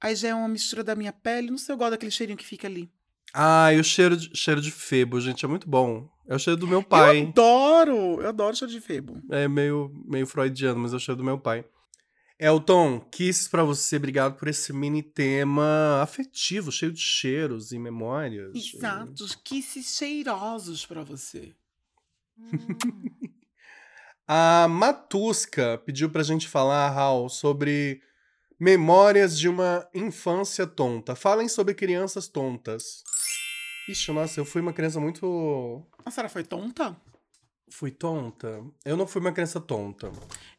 [0.01, 1.51] Aí já é uma mistura da minha pele.
[1.51, 2.91] Não sei, eu gosto daquele cheirinho que fica ali.
[3.37, 6.09] Ah, e o cheiro de, cheiro de febo, gente, é muito bom.
[6.25, 7.21] É o cheiro do meu Eu pai.
[7.21, 8.21] adoro!
[8.21, 9.21] Eu adoro cheiro de febo.
[9.29, 11.65] É meio, meio freudiano, mas é o cheiro do meu pai.
[12.39, 13.97] Elton, kisses pra você.
[13.97, 18.53] Obrigado por esse mini tema afetivo, cheio de cheiros e memórias.
[18.55, 21.53] Exatos, kisses cheirosos pra você.
[24.27, 28.01] A Matusca pediu pra gente falar, Raul, sobre
[28.59, 31.15] memórias de uma infância tonta.
[31.15, 33.03] Falem sobre crianças tontas.
[33.87, 35.85] Ixi, nossa, eu fui uma criança muito.
[36.05, 36.95] A senhora foi tonta?
[37.69, 38.63] Fui tonta?
[38.83, 40.11] Eu não fui uma criança tonta.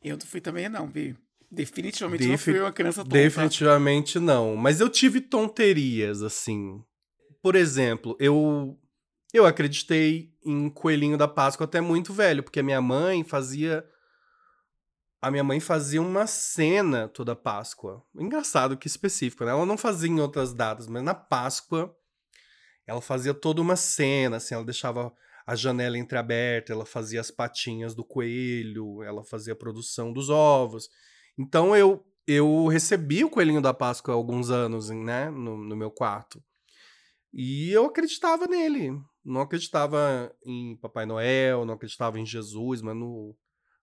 [0.03, 1.17] Eu não fui também, não, Vi.
[1.51, 3.17] Definitivamente Defi- não fui uma criança tonta.
[3.17, 4.57] Definitivamente não.
[4.57, 6.83] Mas eu tive tonterias, assim.
[7.43, 8.79] Por exemplo, eu.
[9.33, 13.85] Eu acreditei em Coelhinho da Páscoa até muito velho, porque a minha mãe fazia.
[15.21, 18.03] A minha mãe fazia uma cena toda Páscoa.
[18.17, 19.51] Engraçado que específico, né?
[19.51, 21.95] Ela não fazia em outras datas, mas na Páscoa
[22.87, 25.13] ela fazia toda uma cena, assim, ela deixava
[25.47, 30.89] a janela entreaberta, ela fazia as patinhas do coelho, ela fazia a produção dos ovos.
[31.39, 35.93] Então eu eu recebi o coelhinho da Páscoa há alguns anos, né, no, no meu
[35.93, 36.43] quarto.
[37.33, 38.93] E eu acreditava nele.
[39.25, 43.37] Não acreditava em Papai Noel, não acreditava em Jesus, mas no,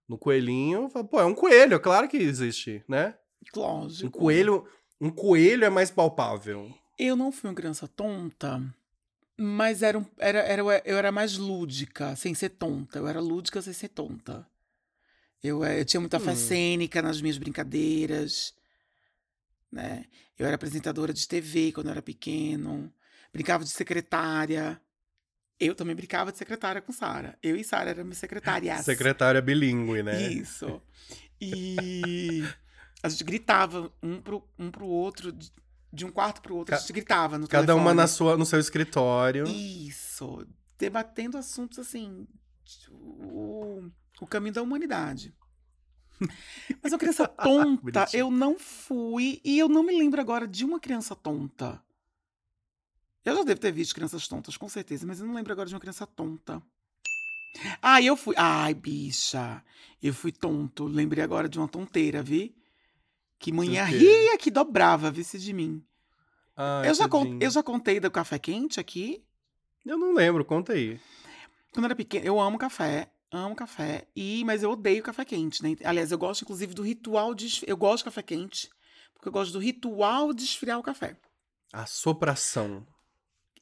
[0.08, 3.16] no coelhinho, eu falava, pô, é um coelho, é claro que existe, né?
[3.56, 4.08] Lógico.
[4.08, 4.68] Um coelho,
[5.00, 6.70] um coelho é mais palpável.
[6.98, 8.62] Eu não fui uma criança tonta,
[9.38, 13.00] mas era, um, era, era, eu era mais lúdica, sem ser tonta.
[13.00, 14.48] Eu era lúdica sem ser tonta.
[15.42, 16.36] Eu, eh, eu tinha muita fé Hum.
[16.36, 18.54] cênica nas minhas brincadeiras.
[19.72, 20.06] Né?
[20.38, 22.94] Eu era apresentadora de TV quando eu era pequeno.
[23.32, 24.80] Brincava de secretária.
[25.60, 27.38] Eu também brincava de secretária com Sara.
[27.42, 28.86] Eu e Sara éramos secretárias.
[28.86, 30.22] Secretária bilíngue, né?
[30.32, 30.82] Isso.
[31.46, 32.42] E
[33.02, 35.38] a gente gritava um pro, um pro outro,
[35.94, 37.98] de, um quarto pro outro, a Ca- gente gritava no Cada uma telefone.
[37.98, 39.46] na sua, no seu escritório.
[39.48, 40.46] Isso.
[40.78, 42.28] Debatendo assuntos assim.
[42.90, 45.34] O, o caminho da humanidade.
[46.82, 49.40] Mas uma criança tonta, eu não fui.
[49.44, 51.82] E eu não me lembro agora de uma criança tonta.
[53.26, 55.74] Eu já devo ter visto crianças tontas, com certeza, mas eu não lembro agora de
[55.74, 56.62] uma criança tonta.
[57.82, 58.36] Ah, eu fui.
[58.38, 59.64] Ai, bicha.
[60.02, 60.86] Eu fui tonto.
[60.86, 62.54] Lembrei agora de uma tonteira, vi?
[63.40, 65.84] Que manhã ria que dobrava, vice de mim.
[66.56, 69.24] Ai, eu, já con- eu já contei do café quente aqui.
[69.86, 71.00] Eu não lembro, conta aí.
[71.72, 75.62] Quando eu era pequena, eu amo café, amo café, e mas eu odeio café quente,
[75.64, 75.76] né?
[75.84, 78.70] Aliás, eu gosto inclusive do ritual de eu gosto de café quente,
[79.14, 81.18] porque eu gosto do ritual de esfriar o café.
[81.74, 82.86] A sopração.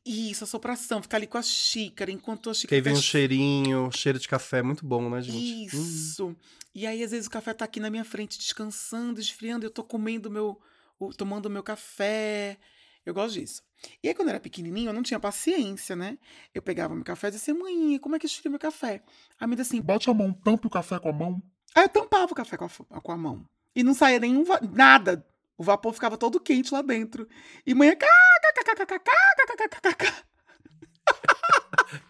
[0.06, 3.00] Isso, a sopração, ficar ali com a xícara, enquanto a Que xícara aí vem tá
[3.00, 5.76] um cheirinho, cheiro de café muito bom, né, gente?
[5.76, 6.36] Hum.
[6.74, 9.84] E aí, às vezes, o café tá aqui na minha frente, descansando, esfriando, eu tô
[9.84, 10.60] comendo meu.
[11.00, 12.58] o- tomando meu café.
[13.06, 13.64] Eu gosto disso.
[14.04, 16.20] E aí, quando eu era pequenininho, eu não tinha paciência, né?
[16.54, 19.02] Eu pegava meu café e dizia assim, mãe, como é que esfria meu café?
[19.40, 21.42] Aí me dizia assim, Bate a mão, tampe o café com a mão.
[21.74, 23.44] Aí eu tampava o café com a, com a mão.
[23.76, 24.44] E não saía nenhum.
[24.74, 25.26] nada.
[25.58, 27.28] O vapor ficava todo quente lá dentro.
[27.66, 27.96] E manhã.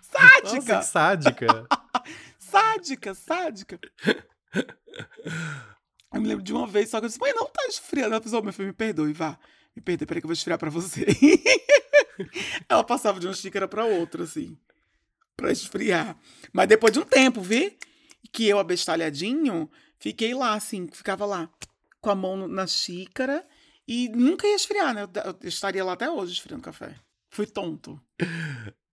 [0.01, 0.75] Sádica!
[0.75, 1.67] Nossa, sádica.
[2.37, 3.79] Sádica, sádica.
[6.13, 8.13] Eu me lembro de uma vez só que eu disse: mãe, não tá esfriando.
[8.13, 9.39] Ela pensou: meu filho, me perdoe, vá.
[9.75, 11.05] Me perdoe, peraí que eu vou esfriar pra você.
[12.67, 14.57] Ela passava de uma xícara pra outra, assim.
[15.35, 16.17] Pra esfriar.
[16.51, 17.77] Mas depois de um tempo, vê?
[18.31, 21.49] Que eu, abestalhadinho, fiquei lá, assim, ficava lá,
[22.01, 23.45] com a mão na xícara.
[23.87, 25.03] E nunca ia esfriar, né?
[25.03, 25.09] Eu,
[25.41, 26.95] eu estaria lá até hoje esfriando café.
[27.29, 27.99] Fui tonto.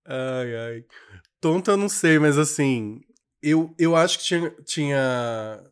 [0.07, 0.85] Ai, ai.
[1.41, 3.01] Tonta eu não sei, mas assim,
[3.43, 5.63] eu, eu acho que tinha, tinha.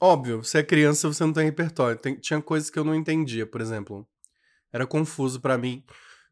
[0.00, 1.98] Óbvio, você é criança, você não tem repertório.
[1.98, 4.06] Tem- tinha coisas que eu não entendia, por exemplo.
[4.72, 5.84] Era confuso pra mim.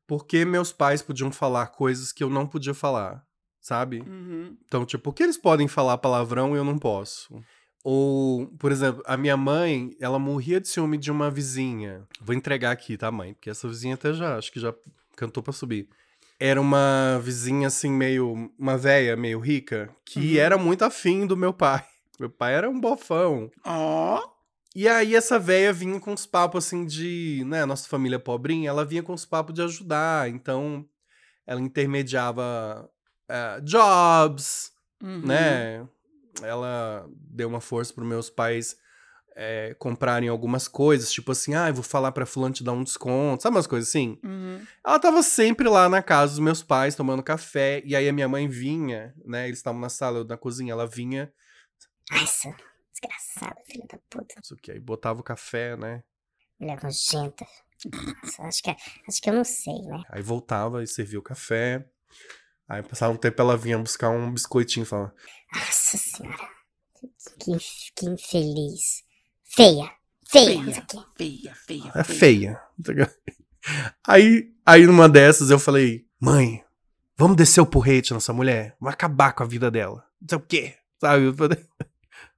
[0.06, 3.22] Por que meus pais podiam falar coisas que eu não podia falar,
[3.60, 4.00] sabe?
[4.00, 4.56] Uhum.
[4.64, 7.28] Então, tipo, por que eles podem falar palavrão e eu não posso?
[7.84, 12.06] Ou, por exemplo, a minha mãe, ela morria de ciúme de uma vizinha.
[12.20, 13.34] Vou entregar aqui, tá, mãe?
[13.34, 14.74] Porque essa vizinha até já, acho que já
[15.14, 15.88] cantou pra subir.
[16.40, 18.50] Era uma vizinha, assim, meio.
[18.58, 20.40] Uma véia meio rica, que Uhum.
[20.40, 21.84] era muito afim do meu pai.
[22.20, 23.48] Meu pai era um bofão.
[23.64, 24.20] Ó.
[24.74, 28.68] E aí essa véia vinha com uns papos assim de, né, nossa família é pobrinha,
[28.68, 30.84] ela vinha com uns papos de ajudar, então
[31.46, 32.88] ela intermediava
[33.28, 34.72] eh, jobs,
[35.02, 35.22] Uhum.
[35.24, 35.86] né?
[36.42, 38.76] Ela deu uma força para meus pais
[39.40, 42.82] eh, comprarem algumas coisas, tipo assim, ah, eu vou falar pra fulano te dar um
[42.82, 44.18] desconto, sabe umas coisas assim?
[44.24, 44.66] Uhum.
[44.84, 48.28] Ela tava sempre lá na casa dos meus pais tomando café, e aí a minha
[48.28, 49.46] mãe vinha, né?
[49.46, 51.32] Eles estavam na sala, eu na cozinha, ela vinha,
[52.10, 52.52] Ai, essa
[52.92, 54.34] desgraçada, filha da puta.
[54.36, 56.02] não sei o que, aí botava o café, né?
[56.58, 57.46] Mulher nojenta.
[58.24, 58.70] Nossa, acho que,
[59.08, 60.02] acho que eu não sei, né?
[60.10, 61.88] Aí voltava e servia o café.
[62.68, 65.14] Aí passava um tempo ela vinha buscar um biscoitinho e falava,
[65.54, 66.48] Nossa senhora.
[67.38, 67.56] Que,
[67.94, 69.04] que infeliz.
[69.48, 69.90] Feia.
[70.26, 70.62] Feia.
[70.62, 70.84] Feia.
[71.16, 72.60] Feia, feia, é feia.
[72.84, 73.10] tá?
[74.06, 76.62] Aí, aí numa dessas eu falei, mãe,
[77.16, 78.76] vamos descer o porrete nessa mulher?
[78.80, 80.04] Vamos acabar com a vida dela.
[80.20, 81.24] Não sei o quê, sabe?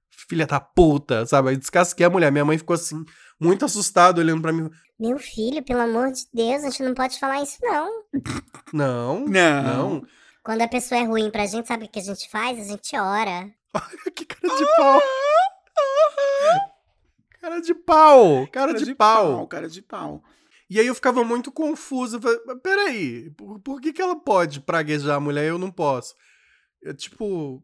[0.09, 1.49] Filha da puta, sabe?
[1.49, 2.31] Aí descasquei a mulher.
[2.31, 3.03] Minha mãe ficou assim,
[3.39, 4.69] muito assustada, olhando pra mim.
[4.97, 8.03] Meu filho, pelo amor de Deus, a gente não pode falar isso, não.
[8.71, 9.63] Não, Não.
[9.63, 10.07] não.
[10.43, 12.59] Quando a pessoa é ruim pra gente, sabe o que a gente faz?
[12.59, 13.49] A gente ora.
[14.15, 15.01] que cara de pau.
[17.41, 19.47] Cara de pau, cara, de, pau.
[19.47, 20.23] Cara de pau.
[20.69, 22.17] E aí eu ficava muito confuso.
[22.17, 25.57] Eu falei, "Mas peraí, por, por que, que ela pode praguejar a mulher e eu
[25.57, 26.15] não posso?
[26.81, 27.61] Eu, tipo,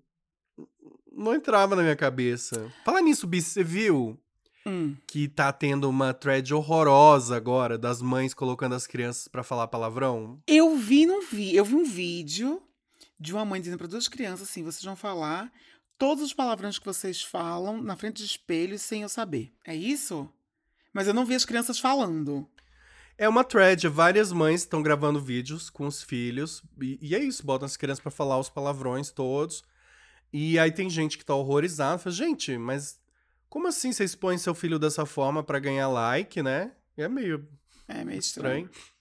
[1.12, 2.72] não entrava na minha cabeça.
[2.84, 4.20] Fala nisso, Bi, você viu
[4.66, 4.98] Hum.
[5.08, 10.42] que tá tendo uma thread horrorosa agora das mães colocando as crianças pra falar palavrão?
[10.46, 11.56] Eu vi, não vi.
[11.56, 12.62] Eu vi um vídeo
[13.20, 15.52] de uma mãe dizendo para duas crianças assim: vocês vão falar
[15.98, 19.54] todos os palavrões que vocês falam na frente de espelho sem eu saber.
[19.66, 20.30] É isso?
[20.94, 22.48] Mas eu não vi as crianças falando.
[23.18, 27.44] É uma thread, várias mães estão gravando vídeos com os filhos, e, e é isso,
[27.44, 29.64] botam as crianças pra falar os palavrões todos.
[30.32, 33.00] E aí tem gente que tá horrorizada, fala, gente, mas
[33.50, 36.74] como assim você expõe seu filho dessa forma pra ganhar like, né?
[36.96, 37.48] É meio
[37.88, 38.66] É meio estranho.
[38.66, 38.97] estranho.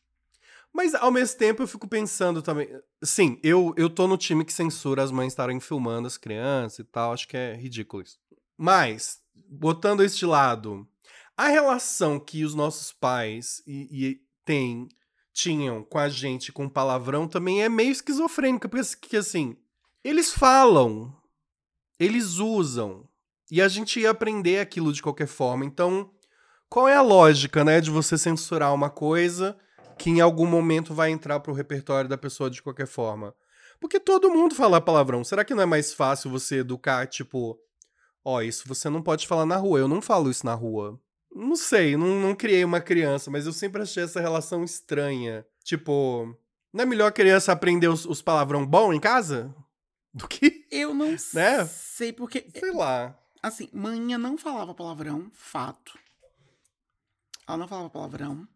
[0.76, 2.68] Mas ao mesmo tempo eu fico pensando também.
[3.02, 6.84] Sim, eu, eu tô no time que censura as mães estarem filmando as crianças e
[6.84, 8.18] tal, acho que é ridículo isso.
[8.58, 10.86] Mas, botando isso de lado,
[11.34, 14.86] a relação que os nossos pais e, e têm,
[15.32, 19.56] tinham com a gente com palavrão também é meio esquizofrênica, porque que, assim,
[20.04, 21.10] eles falam,
[21.98, 23.08] eles usam,
[23.50, 25.64] e a gente ia aprender aquilo de qualquer forma.
[25.64, 26.10] Então,
[26.68, 29.58] qual é a lógica, né, de você censurar uma coisa
[29.98, 33.34] que em algum momento vai entrar pro repertório da pessoa de qualquer forma?
[33.80, 35.22] Porque todo mundo fala palavrão.
[35.24, 37.58] Será que não é mais fácil você educar, tipo,
[38.24, 39.78] ó, isso você não pode falar na rua.
[39.78, 40.98] Eu não falo isso na rua.
[41.34, 45.44] Não sei, não, não criei uma criança, mas eu sempre achei essa relação estranha.
[45.62, 46.34] Tipo,
[46.72, 49.54] não é melhor a criança aprender os, os palavrão bom em casa?
[50.14, 51.66] Do que, Eu não Né?
[51.66, 52.46] sei porque.
[52.58, 53.18] sei lá.
[53.42, 55.98] Assim, manhã não falava palavrão, fato.
[57.46, 58.48] Ela não falava palavrão.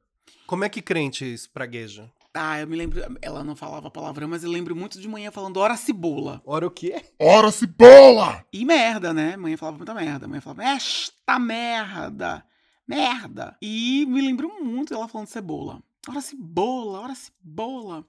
[0.46, 2.10] Como é que crente espragueja?
[2.32, 3.00] Ah, eu me lembro.
[3.20, 6.40] Ela não falava palavrão, mas eu lembro muito de manhã falando hora cebola.
[6.44, 7.04] Ora o quê?
[7.18, 8.44] Ora cebola!
[8.52, 9.36] E merda, né?
[9.36, 10.28] Manhã falava muita merda.
[10.28, 12.44] Manhã falava, esta merda!
[12.86, 13.56] Merda!
[13.60, 15.82] E me lembro muito dela falando cebola.
[16.08, 18.06] Ora cebola, ora cebola.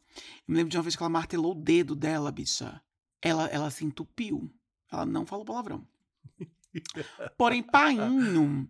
[0.48, 2.82] Eu me lembro de uma vez que ela martelou o dedo dela, bicha.
[3.22, 4.52] Ela, ela se entupiu.
[4.92, 5.86] Ela não falou palavrão.
[7.38, 8.70] Porém, painho,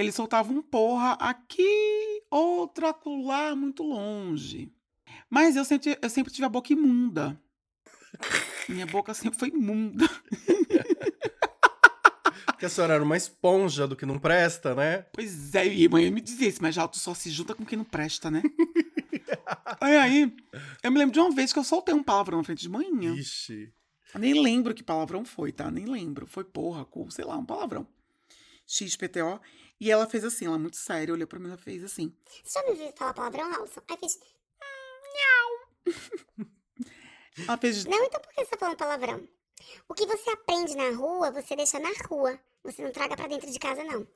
[0.00, 4.72] ele soltava um porra aqui, outro acolá, muito longe.
[5.28, 7.40] Mas eu sempre, eu sempre tive a boca imunda.
[8.68, 10.08] Minha boca sempre foi imunda.
[12.58, 15.02] Que a senhora era uma esponja do que não presta, né?
[15.12, 17.78] Pois é, e mãe me dizia isso, mas já tu só se junta com quem
[17.78, 18.42] não presta, né?
[19.80, 20.36] aí, aí,
[20.82, 23.14] eu me lembro de uma vez que eu soltei um palavrão na frente de manhã.
[23.14, 23.72] Ixi.
[24.12, 25.70] Eu nem lembro que palavrão foi, tá?
[25.70, 26.26] Nem lembro.
[26.26, 27.86] Foi porra, cu, sei lá, um palavrão.
[28.66, 29.40] XPTO.
[29.80, 32.12] E ela fez assim, ela muito séria, olhou pra mim e fez assim.
[32.44, 33.80] Você já me ouviu falar palavrão, Alisson?
[33.88, 34.18] Aí fez,
[37.46, 37.84] Ela fez.
[37.84, 39.28] não, então por que você tá falando palavrão?
[39.88, 42.38] O que você aprende na rua, você deixa na rua.
[42.64, 44.06] Você não traga pra dentro de casa, não.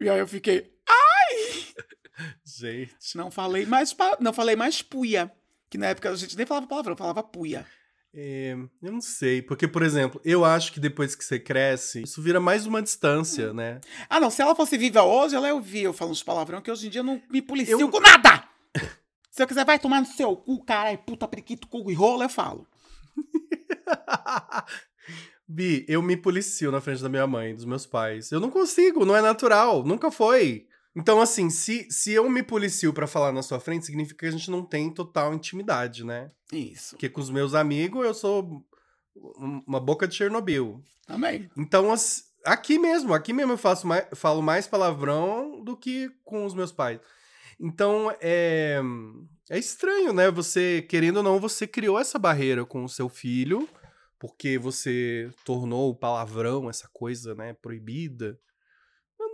[0.00, 0.74] E aí eu fiquei.
[2.44, 3.16] Gente.
[3.16, 3.92] Não falei mais.
[3.92, 5.32] pa- Não falei mais puia.
[5.68, 7.66] Que na época a gente nem falava palavrão, falava puia.
[8.18, 12.22] É, eu não sei, porque, por exemplo, eu acho que depois que você cresce, isso
[12.22, 13.78] vira mais uma distância, né?
[14.08, 16.70] Ah, não, se ela fosse viva hoje, ela ia ouvir eu falando uns palavrão, que
[16.70, 18.42] hoje em dia eu não me policio Eu- com nada!
[19.30, 22.28] Se eu quiser, vai tomar no seu cu, caralho, puta, periquito, cu e rola, eu
[22.30, 22.66] falo.
[25.46, 28.32] Bi, eu me policio na frente da minha mãe, dos meus pais.
[28.32, 30.66] Eu não consigo, não é natural, nunca foi.
[30.96, 34.30] Então, assim, se, se eu me policio pra falar na sua frente, significa que a
[34.30, 36.30] gente não tem total intimidade, né?
[36.50, 36.90] Isso.
[36.96, 38.64] Porque com os meus amigos eu sou
[39.38, 40.82] um- uma boca de Chernobyl.
[41.06, 41.50] Também.
[41.56, 41.92] Então,
[42.44, 46.72] aqui mesmo, aqui mesmo eu faço mais, falo mais palavrão do que com os meus
[46.72, 46.98] pais.
[47.60, 48.80] Então, é,
[49.50, 50.30] é estranho, né?
[50.30, 53.68] Você, querendo ou não, você criou essa barreira com o seu filho,
[54.18, 58.38] porque você tornou o palavrão, essa coisa, né, proibida.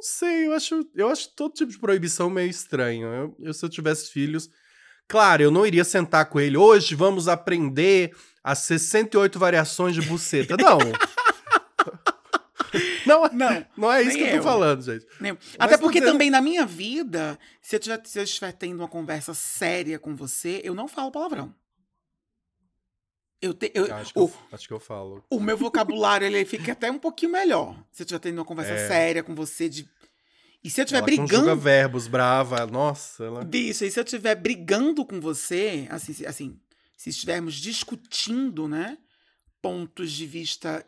[0.03, 3.07] Não sei, eu acho, eu acho todo tipo de proibição meio estranho.
[3.07, 4.51] Eu, eu, se eu tivesse filhos.
[5.07, 6.57] Claro, eu não iria sentar com ele.
[6.57, 10.57] Hoje vamos aprender as 68 variações de buceta.
[10.57, 10.79] Não.
[13.07, 13.67] não, Não.
[13.77, 14.43] não é isso que eu tô eu.
[14.43, 15.07] falando, gente.
[15.21, 18.77] Nem- Até porque dizendo- também na minha vida, se eu, tiver, se eu estiver tendo
[18.81, 21.55] uma conversa séria com você, eu não falo palavrão.
[23.43, 25.24] Eu te, eu, Acho que, o, eu, acho que eu falo.
[25.28, 27.74] o meu vocabulário ele fica até um pouquinho melhor.
[27.90, 28.86] Se eu estiver tendo uma conversa É.
[28.88, 29.88] séria com você de.
[30.62, 31.57] E se eu estiver brigando.
[31.57, 32.64] verbos, brava.
[32.66, 33.45] Nossa, ela...
[33.45, 36.57] Bicho, e se eu estiver brigando com você, assim, assim,
[36.97, 38.97] se estivermos discutindo, né,
[39.61, 40.86] pontos de vista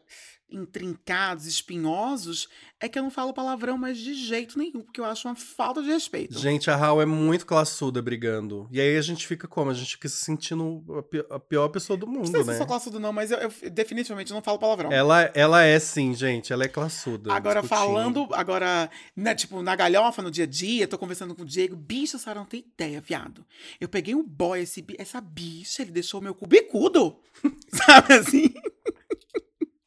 [0.51, 2.49] intrincados, espinhosos,
[2.81, 5.83] é que eu não falo palavrão mais de jeito nenhum, porque eu acho uma falta
[5.83, 6.39] de respeito.
[6.39, 8.69] Gente, a Raul é muito classuda brigando.
[8.71, 9.71] E aí a gente fica como?
[9.71, 12.49] A gente fica se sentindo a pi- a pior pessoa do não mundo, sei se
[12.49, 12.59] eu né?
[12.59, 14.93] sou classudo não, mas eu, eu definitivamente não falo palavrão.
[14.93, 16.53] Ela, ela é sim, gente.
[16.53, 17.33] Ela é classuda.
[17.33, 17.87] Agora, discutindo.
[17.87, 21.75] falando, agora, né, tipo, na galhofa, no dia a dia, tô conversando com o Diego,
[21.77, 23.45] bicho, a senhora não tem ideia, viado.
[23.81, 27.17] Eu peguei um boy, esse, essa bicha, ele deixou meu cu bicudo,
[27.87, 28.55] sabe assim?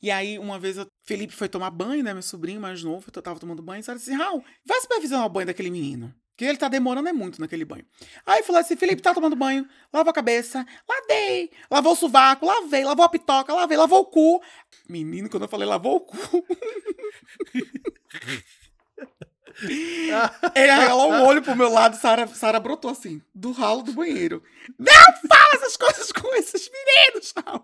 [0.08, 3.22] E aí, uma vez, o Felipe foi tomar banho, né, meu sobrinho mais novo, eu
[3.22, 6.16] tava tomando banho, e a senhora disse, Raul, vai supervisionar o banho daquele menino.
[6.38, 7.86] Que ele tá demorando é muito naquele banho.
[8.26, 12.86] Aí falou assim: Felipe, tá tomando banho, lava a cabeça, lavei, lavou o sovaco, lavei,
[12.86, 14.42] lavou a pitoca, lavei, lavou o cu.
[14.88, 16.16] Menino, quando eu falei lavou o cu.
[19.64, 24.44] Ele arregalou o olho pro meu lado, Sara, Sara brotou assim, do ralo do banheiro.
[24.78, 27.64] Não fala essas coisas com esses meninos, Raul.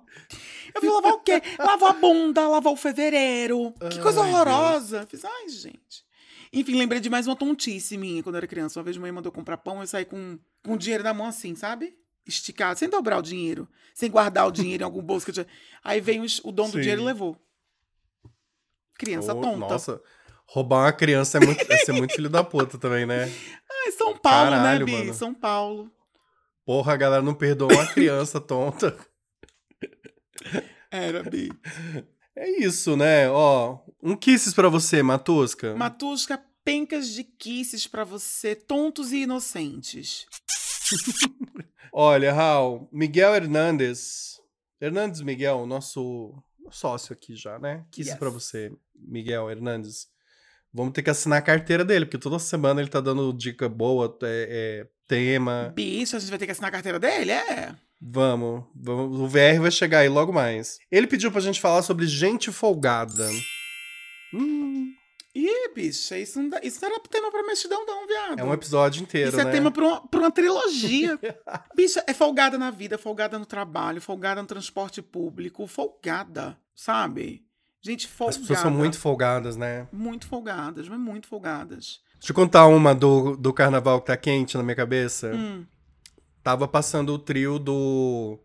[0.74, 1.42] Eu fui lavar o quê?
[1.60, 3.74] Lavou a bunda, lavou o fevereiro.
[3.92, 5.06] Que coisa Ai, horrorosa.
[5.08, 6.04] Fiz, ai, gente.
[6.52, 8.80] Enfim, lembrei de mais uma tontice minha quando eu era criança.
[8.80, 11.28] Uma vez minha mãe mandou comprar pão, eu saí com, com o dinheiro na mão
[11.28, 11.98] assim, sabe?
[12.26, 15.48] Esticado, sem dobrar o dinheiro, sem guardar o dinheiro em algum bolso que eu tinha.
[15.84, 16.82] Aí veio o dono do Sim.
[16.82, 17.38] dinheiro e levou.
[18.98, 19.58] Criança Ô, tonta.
[19.58, 20.02] Nossa,
[20.48, 23.24] roubar uma criança é, muito, é ser muito filho da puta também, né?
[23.86, 24.92] Ai, São Paulo, Caralho, né, Bi?
[24.92, 25.14] mano.
[25.14, 25.92] São Paulo.
[26.66, 28.98] Porra, a galera não perdoa uma criança tonta.
[30.92, 31.52] Era, Bi.
[32.36, 33.30] É isso, né?
[33.30, 35.76] Ó, um kisses pra você, Matusca.
[35.76, 40.26] Matusca, pencas de kisses pra você, tontos e inocentes.
[41.92, 44.40] Olha, Raul, Miguel Hernandes.
[44.82, 46.34] Hernandes Miguel, nosso
[46.72, 47.86] sócio aqui já, né?
[47.92, 48.20] Kisses Yes.
[48.20, 50.08] pra você, Miguel Hernandes.
[50.74, 54.18] Vamos ter que assinar a carteira dele, porque toda semana ele tá dando dica boa,
[54.24, 54.48] é,
[54.84, 55.72] é, tema.
[55.76, 57.32] Bicho, a gente vai ter que assinar a carteira dele?
[57.32, 57.76] É.
[58.02, 59.20] Vamos, vamos.
[59.20, 60.80] O VR vai chegar aí logo mais.
[60.92, 63.30] Ele pediu pra gente falar sobre gente folgada.
[64.34, 64.94] Hum,
[65.36, 68.40] Ih, bicho, isso não, dá, isso não era tema pra mexidão, não, viado.
[68.40, 69.52] é um episódio inteiro, Isso é né?
[69.52, 71.18] tema pra uma, pra uma trilogia.
[71.76, 77.44] bicho, é folgada na vida, folgada no trabalho, folgada no transporte público, folgada, sabe?
[77.86, 78.40] Gente, As folgada.
[78.40, 79.88] pessoas são muito folgadas, né?
[79.92, 82.00] Muito folgadas, mas muito folgadas.
[82.14, 85.34] Deixa eu contar uma do, do carnaval que tá quente na minha cabeça.
[85.36, 85.66] Hum.
[86.42, 88.40] Tava passando o trio do.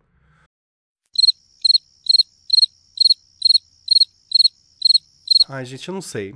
[5.49, 6.35] Ai, gente, eu não sei.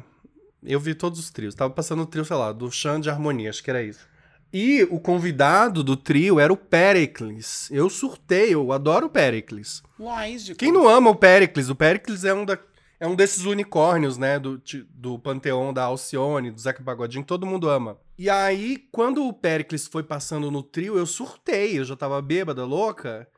[0.62, 1.56] Eu vi todos os trios.
[1.56, 4.06] Tava passando o trio, sei lá, do Chan de Harmonia, acho que era isso.
[4.52, 7.68] E o convidado do trio era o Pericles.
[7.72, 9.82] Eu surtei, eu adoro o Pericles.
[9.98, 10.58] Lógico.
[10.58, 11.68] Quem não ama o Pericles?
[11.68, 12.58] O Pericles é um, da,
[13.02, 14.38] é um desses unicórnios, né?
[14.38, 17.98] Do, do panteão da Alcione, do Zeca Pagodinho, todo mundo ama.
[18.16, 22.64] E aí, quando o Pericles foi passando no trio, eu surtei, eu já tava bêbada,
[22.64, 23.28] louca.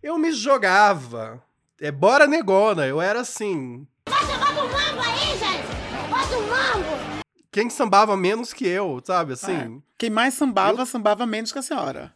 [0.00, 1.42] Eu me jogava.
[1.80, 3.88] É bora negona, eu era assim.
[7.50, 9.32] Quem sambava menos que eu, sabe?
[9.32, 9.82] Assim.
[9.98, 12.14] Quem mais sambava, sambava menos que a senhora.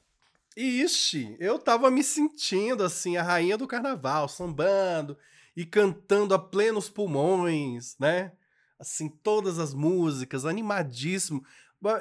[0.57, 5.19] Ixi, eu tava me sentindo assim, a rainha do carnaval, sambando
[5.57, 8.33] e cantando a plenos pulmões, né?
[8.79, 11.45] Assim, todas as músicas, animadíssimo.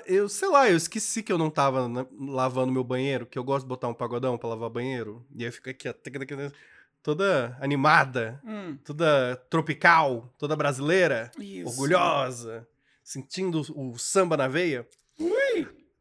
[0.06, 3.44] Eu, sei lá, eu esqueci que eu não tava né, lavando meu banheiro, que eu
[3.44, 5.26] gosto de botar um pagodão pra lavar banheiro.
[5.36, 5.94] E aí eu fico aqui, ó,
[7.04, 11.70] toda animada, Hum, toda tropical, toda brasileira isso.
[11.70, 12.68] orgulhosa,
[13.04, 14.88] sentindo o samba na veia.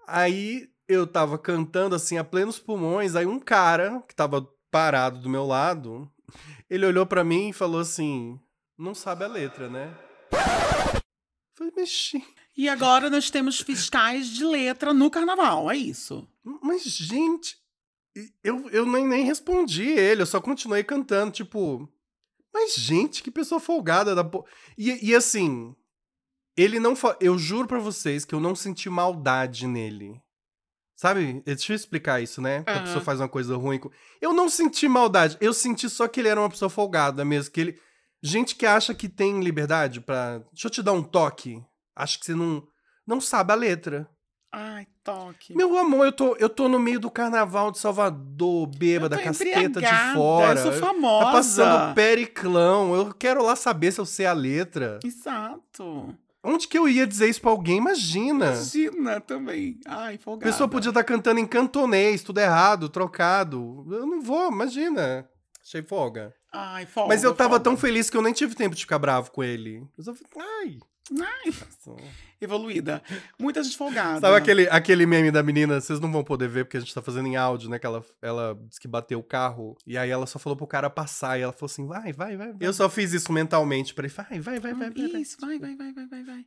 [0.06, 5.28] Aí eu tava cantando assim a plenos pulmões, aí um cara que tava parado do
[5.28, 6.10] meu lado,
[6.68, 8.38] ele olhou pra mim e falou assim:
[8.78, 9.94] "Não sabe a letra, né?"
[11.56, 12.24] Falei, mexi.
[12.56, 16.26] E agora nós temos fiscais de letra no carnaval, é isso.
[16.62, 17.56] Mas, gente,
[18.42, 21.88] eu, eu nem, nem respondi ele, eu só continuei cantando, tipo.
[22.52, 24.44] Mas, gente, que pessoa folgada da po...
[24.76, 25.74] e, e assim,
[26.56, 26.96] ele não.
[26.96, 30.20] fa- Eu juro pra vocês que eu não senti maldade nele.
[31.00, 31.42] Sabe?
[31.46, 32.62] Deixa eu explicar isso, né?
[32.62, 32.84] Que a Aham.
[32.84, 33.80] pessoa faz uma coisa ruim.
[34.20, 35.38] Eu não senti maldade.
[35.40, 37.50] Eu senti só que ele era uma pessoa folgada mesmo.
[37.50, 37.80] Que ele.
[38.22, 40.42] Gente que acha que tem liberdade pra.
[40.52, 41.58] Deixa eu te dar um toque.
[41.96, 42.62] Acho que você não.
[43.06, 44.06] Não sabe a letra.
[44.52, 45.56] Ai, toque.
[45.56, 50.12] Meu amor, eu tô, eu tô no meio do carnaval de Salvador, bêbada, casteta de
[50.12, 50.60] fora.
[50.60, 51.24] Eu sou famosa.
[51.24, 52.94] Tá passando periclão.
[52.94, 54.98] Eu quero lá saber se eu sei a letra.
[55.02, 56.14] Exato.
[56.42, 57.76] Onde que eu ia dizer isso pra alguém?
[57.78, 58.46] Imagina.
[58.46, 59.78] Imagina também.
[59.86, 60.50] Ai, A folgada.
[60.50, 63.84] pessoa podia estar cantando em cantonês, tudo errado, trocado.
[63.90, 65.28] Eu não vou, imagina.
[65.62, 66.34] Achei folga.
[66.52, 67.08] Ai, folga.
[67.08, 67.64] Mas eu tava folga.
[67.64, 69.86] tão feliz que eu nem tive tempo de ficar bravo com ele.
[69.98, 70.78] Eu só falei, ai.
[71.44, 71.52] Ai,
[72.40, 73.02] evoluída.
[73.38, 74.20] Muita gente folgada.
[74.20, 75.80] Sabe aquele, aquele meme da menina?
[75.80, 77.78] Vocês não vão poder ver porque a gente tá fazendo em áudio, né?
[77.78, 79.76] Que ela, ela disse que bateu o carro.
[79.86, 81.38] E aí ela só falou pro cara passar.
[81.38, 82.52] E ela falou assim: vai, vai, vai.
[82.52, 82.56] vai.
[82.60, 84.14] Eu só fiz isso mentalmente pra ele.
[84.14, 84.90] Vai, vai, vai, vai.
[84.90, 85.20] vai, vai.
[85.20, 86.46] Isso, vai, vai, vai, vai, vai, vai.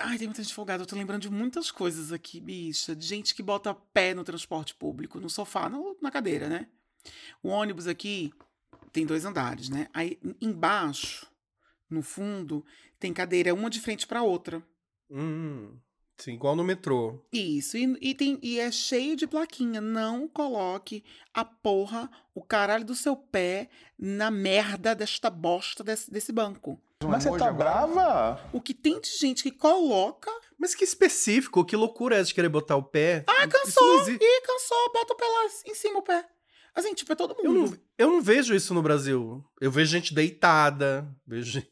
[0.00, 0.82] Ai, tem muita gente folgada.
[0.82, 2.94] Eu tô lembrando de muitas coisas aqui, bicha.
[2.94, 6.66] De gente que bota pé no transporte público, no sofá, no- na cadeira, né?
[7.42, 8.30] O ônibus aqui
[8.92, 9.88] tem dois andares, né?
[9.94, 11.26] Aí embaixo,
[11.88, 12.62] no fundo,
[12.98, 14.62] tem cadeira uma de frente pra outra.
[15.10, 15.76] Hum,
[16.16, 17.24] sim, igual no metrô.
[17.32, 19.80] Isso, e, e tem, e é cheio de plaquinha.
[19.80, 21.02] Não coloque
[21.32, 26.80] a porra, o caralho do seu pé na merda desta bosta desse, desse banco.
[27.04, 28.40] Mas você tá brava?
[28.52, 30.30] O que tem de gente que coloca.
[30.58, 33.24] Mas que específico, que loucura é essa de querer botar o pé?
[33.26, 34.10] Ah, cansou!
[34.10, 36.28] Ih, cansou, bota o pé lá em cima o pé.
[36.74, 37.70] Assim, tipo, é todo Eu mundo.
[37.70, 39.44] não, eu não vejo isso no Brasil.
[39.60, 41.62] Eu vejo gente deitada, vejo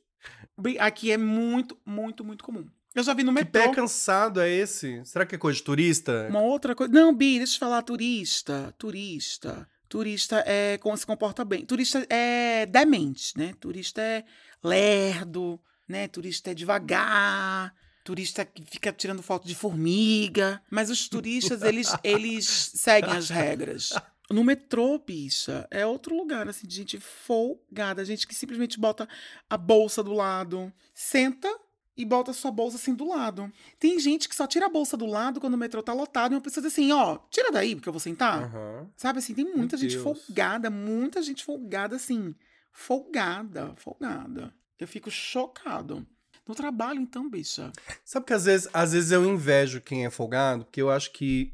[0.81, 2.67] Aqui é muito, muito, muito comum.
[2.97, 3.63] Eu já vi no Que metrô.
[3.63, 5.05] pé cansado é esse?
[5.05, 6.27] Será que é coisa de turista?
[6.31, 6.91] Uma outra coisa.
[6.91, 8.75] Não, Bi, deixa eu te falar, turista.
[8.79, 9.69] Turista.
[9.87, 11.67] Turista é como se comporta bem.
[11.67, 13.53] Turista é demente, né?
[13.61, 14.25] Turista é
[14.65, 16.09] lerdo, né?
[16.09, 17.75] Turista é devagar.
[18.03, 20.63] Turista que fica tirando foto de formiga.
[20.71, 23.93] Mas os turistas, eles, eles seguem as regras.
[24.31, 28.07] No metrô, bicha, é outro lugar, assim, de gente folgada.
[28.07, 29.07] Gente que simplesmente bota
[29.51, 31.55] a bolsa do lado, senta
[31.97, 33.51] e bota a sua bolsa assim do lado.
[33.79, 36.35] Tem gente que só tira a bolsa do lado quando o metrô tá lotado e
[36.35, 38.45] uma pessoa diz assim, ó, tira daí porque eu vou sentar.
[38.45, 38.91] Aham.
[38.97, 40.03] Sabe assim, tem muita gente Deus.
[40.03, 42.35] folgada, muita gente folgada assim.
[42.73, 44.53] Folgada, folgada.
[44.79, 46.07] Eu fico chocado.
[46.47, 47.73] No trabalho, então, bicha.
[48.05, 51.53] Sabe que às vezes, às vezes eu invejo quem é folgado, porque eu acho que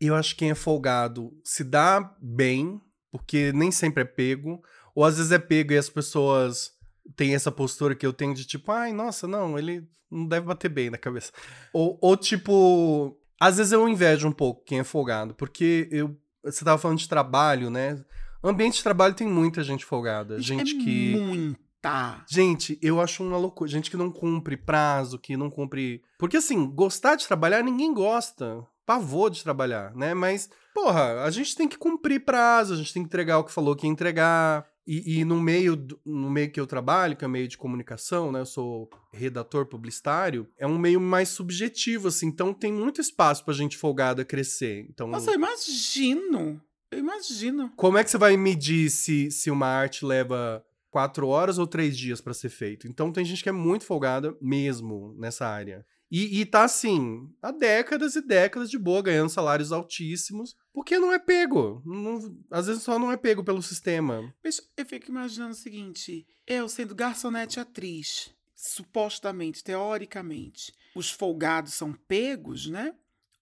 [0.00, 4.62] eu acho que quem é folgado se dá bem, porque nem sempre é pego,
[4.94, 6.72] ou às vezes é pego e as pessoas
[7.16, 10.68] têm essa postura que eu tenho de tipo, ai, nossa, não, ele não deve bater
[10.68, 11.32] bem na cabeça.
[11.72, 16.64] Ou, ou tipo, às vezes eu invejo um pouco quem é folgado, porque eu você
[16.64, 18.02] tava falando de trabalho, né?
[18.42, 22.24] Ambiente de trabalho tem muita gente folgada, gente é que Muita.
[22.28, 23.70] Gente, eu acho uma loucura.
[23.70, 26.02] Gente que não cumpre prazo, que não cumpre.
[26.18, 28.62] Porque, assim, gostar de trabalhar, ninguém gosta.
[28.84, 30.12] Pavor de trabalhar, né?
[30.12, 33.52] Mas, porra, a gente tem que cumprir prazo, a gente tem que entregar o que
[33.52, 34.66] falou que ia entregar.
[34.92, 38.40] E, e no meio no meio que eu trabalho, que é meio de comunicação, né?
[38.40, 42.26] Eu sou redator publicitário, é um meio mais subjetivo, assim.
[42.26, 44.84] Então tem muito espaço pra gente folgada crescer.
[44.90, 46.60] Então, Nossa, eu imagino.
[46.90, 47.72] Eu imagino.
[47.76, 50.60] como é que você vai medir se, se uma arte leva
[50.90, 52.88] quatro horas ou três dias pra ser feito?
[52.88, 55.86] Então tem gente que é muito folgada mesmo nessa área.
[56.10, 61.12] E, e tá assim, há décadas e décadas de boa, ganhando salários altíssimos, porque não
[61.12, 61.80] é pego.
[61.86, 64.34] Não- às vezes só não é pego pelo sistema.
[64.42, 71.92] Bicho, eu fico imaginando o seguinte: eu sendo garçonete atriz, supostamente, teoricamente, os folgados são
[71.92, 72.92] pegos, né?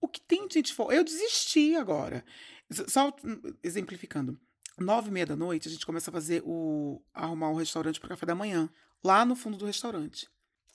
[0.00, 1.00] O que tem de gente folgada?
[1.00, 2.24] Eu desisti agora.
[2.86, 4.38] Só hum, exemplificando.
[4.78, 7.02] Nove e meia da noite, a gente começa a fazer o.
[7.12, 8.70] arrumar o restaurante para café da manhã,
[9.02, 10.28] lá no fundo do restaurante.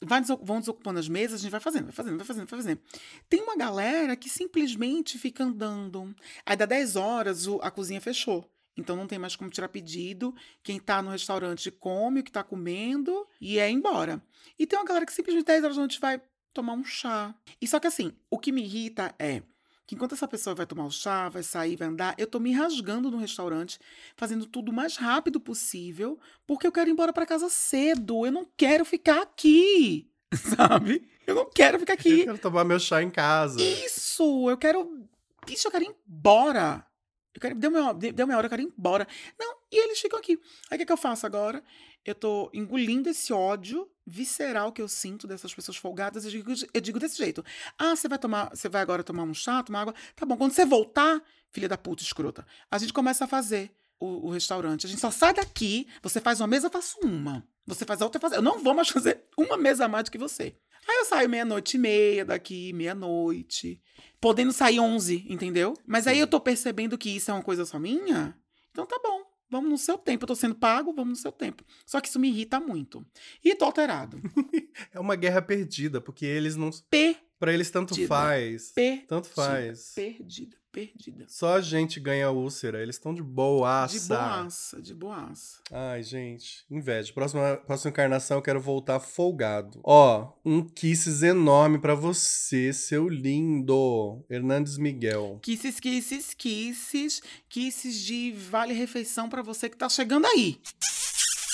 [0.05, 2.81] Vai vão desocupando as mesas, a gente vai fazendo, vai fazendo, vai fazendo, vai fazendo.
[3.29, 6.15] Tem uma galera que simplesmente fica andando.
[6.45, 8.49] Aí dá 10 horas, a cozinha fechou.
[8.75, 10.33] Então não tem mais como tirar pedido.
[10.63, 14.21] Quem tá no restaurante come o que tá comendo e é embora.
[14.57, 16.21] E tem uma galera que simplesmente 10 horas da noite vai
[16.53, 17.35] tomar um chá.
[17.61, 19.43] E só que assim, o que me irrita é
[19.85, 22.51] que enquanto essa pessoa vai tomar o chá, vai sair, vai andar, eu tô me
[22.53, 23.79] rasgando no restaurante,
[24.15, 28.25] fazendo tudo o mais rápido possível, porque eu quero ir embora pra casa cedo.
[28.25, 30.09] Eu não quero ficar aqui,
[30.55, 31.07] sabe?
[31.27, 32.23] Eu não quero ficar Eu aqui.
[32.23, 33.61] quero tomar meu chá em casa.
[33.61, 34.49] Isso!
[34.49, 35.07] Eu quero.
[35.45, 36.85] Bicho, eu quero ir embora.
[37.33, 37.55] Eu quero...
[37.55, 39.07] deu, minha, deu minha hora, eu quero ir embora.
[39.39, 40.39] Não, e eles ficam aqui.
[40.69, 41.63] Aí o que, que eu faço agora?
[42.05, 46.25] Eu tô engolindo esse ódio visceral que eu sinto dessas pessoas folgadas.
[46.25, 47.43] Eu digo, eu digo desse jeito.
[47.77, 48.49] Ah, você vai tomar.
[48.49, 49.95] Você vai agora tomar um chá, tomar água.
[50.15, 54.27] Tá bom, quando você voltar, filha da puta escrota, a gente começa a fazer o,
[54.27, 54.85] o restaurante.
[54.85, 57.47] A gente só sai daqui, você faz uma mesa, eu faço uma.
[57.65, 58.35] Você faz a outra, eu faço.
[58.35, 60.55] Eu não vou mais fazer uma mesa a mais do que você.
[60.87, 63.81] Aí eu saio meia-noite e meia daqui, meia-noite.
[64.19, 65.73] Podendo sair 11, entendeu?
[65.87, 68.37] Mas aí eu tô percebendo que isso é uma coisa só minha.
[68.71, 69.22] Então tá bom.
[69.53, 70.23] Vamos no seu tempo.
[70.23, 71.63] Eu tô sendo pago, vamos no seu tempo.
[71.85, 73.05] Só que isso me irrita muito.
[73.43, 74.19] E tô alterado.
[74.91, 76.71] É uma guerra perdida, porque eles não.
[76.89, 77.15] P.
[77.37, 78.07] Pra eles tanto Perdida.
[78.07, 78.71] faz.
[78.71, 79.05] P.
[79.07, 79.91] Tanto faz.
[79.93, 80.57] Perdida.
[80.73, 81.25] Perdida.
[81.29, 83.99] Só a gente ganha úlcera, eles estão de boaça.
[83.99, 85.61] De boaça, de boaça.
[85.71, 87.13] Ai, gente, inveja.
[87.13, 89.79] Próxima, próxima encarnação eu quero voltar folgado.
[89.83, 94.25] Ó, um kisses enorme pra você, seu lindo.
[94.27, 95.39] Hernandes Miguel.
[95.43, 100.59] Kisses, kisses, kisses, kisses de vale-refeição pra você que tá chegando aí.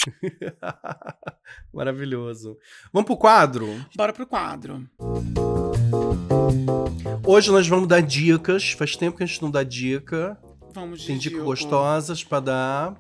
[1.74, 2.58] Maravilhoso.
[2.94, 3.68] Vamos pro quadro?
[3.96, 4.90] Bora pro quadro.
[7.32, 8.72] Hoje nós vamos dar dicas.
[8.72, 10.36] Faz tempo que a gente não dá dica.
[10.74, 12.98] Vamos Tem dicas gostosas pra dar.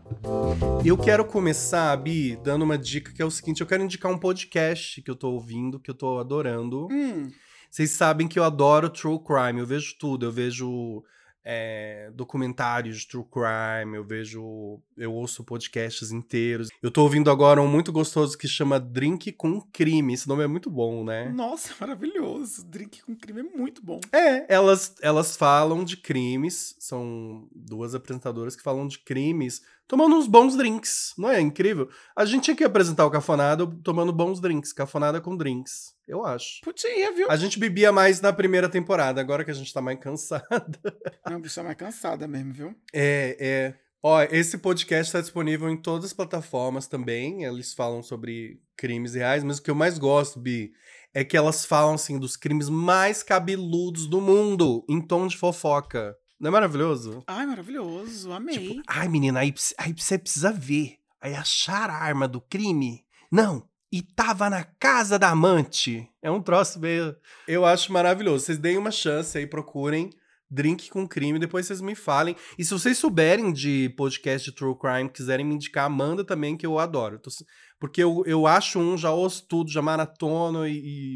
[0.85, 4.19] Eu quero começar, Bi, dando uma dica que é o seguinte: eu quero indicar um
[4.19, 6.87] podcast que eu tô ouvindo, que eu tô adorando.
[6.91, 7.31] Hum,
[7.71, 11.03] Vocês sabem que eu adoro true crime, eu vejo tudo, eu vejo
[11.51, 16.69] é, documentários de true crime, eu vejo, eu ouço podcasts inteiros.
[16.79, 20.13] Eu tô ouvindo agora um muito gostoso que chama Drink com Crime.
[20.13, 21.29] Esse nome é muito bom, né?
[21.29, 22.63] nossa, maravilhoso.
[22.67, 23.99] Drink com crime é muito bom.
[24.11, 30.27] É, elas, elas falam de crimes, são duas apresentadoras que falam de crimes tomando uns
[30.27, 31.89] bons drinks, não é incrível?
[32.15, 36.61] A gente tinha que apresentar o Cafonada tomando bons drinks, Cafonada com drinks, eu acho.
[36.63, 37.29] Podia, viu?
[37.29, 40.79] A gente bebia mais na primeira temporada, agora que a gente tá mais cansado.
[41.29, 42.75] Não, bicha mais cansada mesmo, viu?
[42.91, 43.75] É, é.
[44.01, 47.43] Ó, esse podcast tá disponível em todas as plataformas também.
[47.43, 50.71] Eles falam sobre crimes reais, mas o que eu mais gosto, Bi,
[51.13, 56.15] é que elas falam assim dos crimes mais cabeludos do mundo, em tom de fofoca.
[56.39, 57.21] Não é maravilhoso?
[57.27, 58.31] Ai, maravilhoso.
[58.31, 58.69] Amei.
[58.69, 60.95] Tipo, ai, menina, aí, aí você precisa ver.
[61.21, 63.05] Aí achar a arma do crime.
[63.29, 63.68] Não.
[63.91, 66.07] E tava na casa da amante.
[66.21, 67.15] É um troço meio.
[67.47, 68.45] Eu acho maravilhoso.
[68.45, 70.09] Vocês deem uma chance aí, procurem.
[70.51, 72.35] Drink com crime, depois vocês me falem.
[72.57, 76.65] E se vocês souberem de podcast de True Crime, quiserem me indicar, manda também, que
[76.65, 77.15] eu adoro.
[77.15, 77.45] Eu tô se-
[77.79, 80.71] Porque eu, eu acho um, já ouço tudo, já maratono e,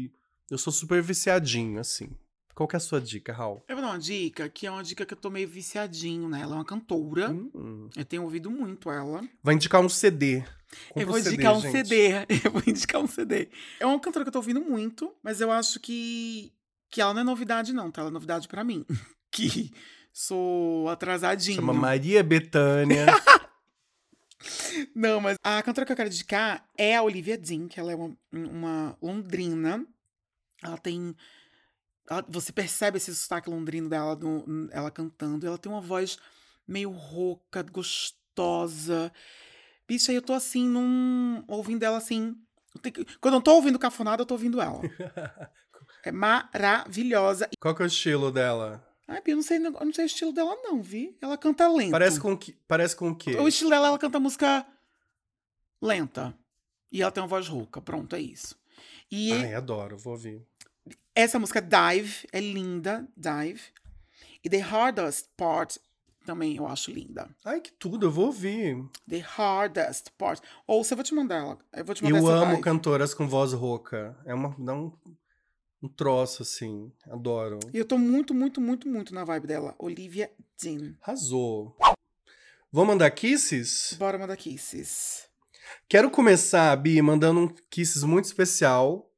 [0.06, 0.10] e
[0.48, 2.10] eu sou super viciadinho, assim.
[2.54, 3.64] Qual que é a sua dica, Raul?
[3.68, 6.44] Eu vou dar uma dica, que é uma dica que eu tô meio viciadinho nela.
[6.44, 7.32] Ela é uma cantora.
[7.32, 7.88] Hum.
[7.96, 9.20] Eu tenho ouvido muito ela.
[9.42, 10.44] Vai indicar um CD.
[10.88, 11.72] Compra eu vou indicar um gente.
[11.72, 12.08] CD.
[12.44, 13.48] Eu vou indicar um CD.
[13.80, 16.52] É uma cantora que eu tô ouvindo muito, mas eu acho que,
[16.90, 18.00] que ela não é novidade, não, tá?
[18.02, 18.84] Ela é novidade pra mim.
[19.30, 19.72] que
[20.12, 21.56] sou atrasadinho.
[21.56, 23.06] Chama Maria Bethânia.
[24.94, 27.94] Não, mas a cantora que eu quero indicar é a Olivia Dean, que ela é
[27.94, 29.86] uma, uma londrina.
[30.62, 31.14] Ela tem.
[32.10, 35.46] ela- você percebe esse sotaque londrino dela, no- ela cantando.
[35.46, 36.18] Ela tem uma voz
[36.68, 39.10] meio rouca, gostosa.
[39.86, 41.44] Bicho, aí eu tô assim, num.
[41.48, 42.36] ouvindo ela assim.
[43.20, 44.80] Quando eu não tô ouvindo cafonada, eu tô ouvindo ela.
[46.06, 47.48] É maravilhosa.
[47.58, 48.86] Qual que é o estilo dela?
[49.08, 51.16] Ai, eu não sei, eu não sei o estilo dela, não, vi?
[51.18, 51.92] Ela canta lento.
[51.92, 53.36] Parece com que, parece com o quê?
[53.36, 54.66] O estilo dela, ela canta música
[55.80, 56.36] lenta.
[56.92, 57.80] E ela tem uma voz rouca.
[57.80, 58.54] Pronto, é isso.
[59.10, 60.46] E Ai, adoro, vou ouvir.
[61.14, 63.62] essa música Dive é linda, Dive.
[64.44, 65.80] E The Hardest Part
[66.24, 67.28] também eu acho linda.
[67.44, 68.82] Ai, que tudo, eu vou ouvir.
[69.08, 70.40] The Hardest Part.
[70.66, 71.58] Ou eu vou te mandar ela.
[71.72, 74.16] Eu vou te mandar Eu amo cantoras com voz rouca.
[74.24, 74.92] É uma, dá um,
[75.82, 76.90] um troço, assim.
[77.08, 77.58] Adoro.
[77.72, 79.74] E eu tô muito, muito, muito, muito na vibe dela.
[79.78, 80.94] Olivia Dean.
[81.02, 81.76] Arrasou.
[82.72, 83.94] Vou mandar kisses?
[83.98, 85.28] Bora mandar kisses.
[85.88, 89.10] Quero começar, Bi, mandando um kisses muito especial.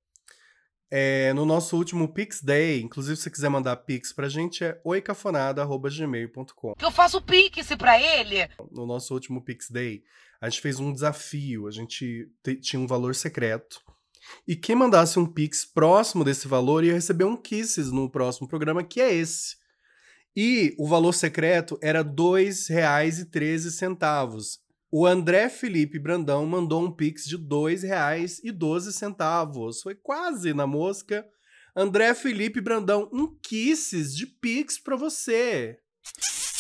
[0.91, 4.80] É, no nosso último Pix Day, inclusive se você quiser mandar Pix pra gente, é
[4.84, 6.74] oicafonada.gmail.com.
[6.74, 8.49] Que eu faço pix pra ele.
[8.70, 10.03] no nosso último Pix Day,
[10.41, 11.66] a gente fez um desafio.
[11.66, 13.80] A gente te- tinha um valor secreto.
[14.47, 18.82] E quem mandasse um Pix próximo desse valor ia receber um Kisses no próximo programa,
[18.84, 19.57] que é esse.
[20.37, 24.59] E o valor secreto era R$ 2,13.
[24.99, 29.82] O André Felipe Brandão mandou um Pix de R$ 2,12.
[29.82, 31.22] Foi quase na mosca.
[31.76, 35.76] André Felipe Brandão, um Kisses de Pix pra você.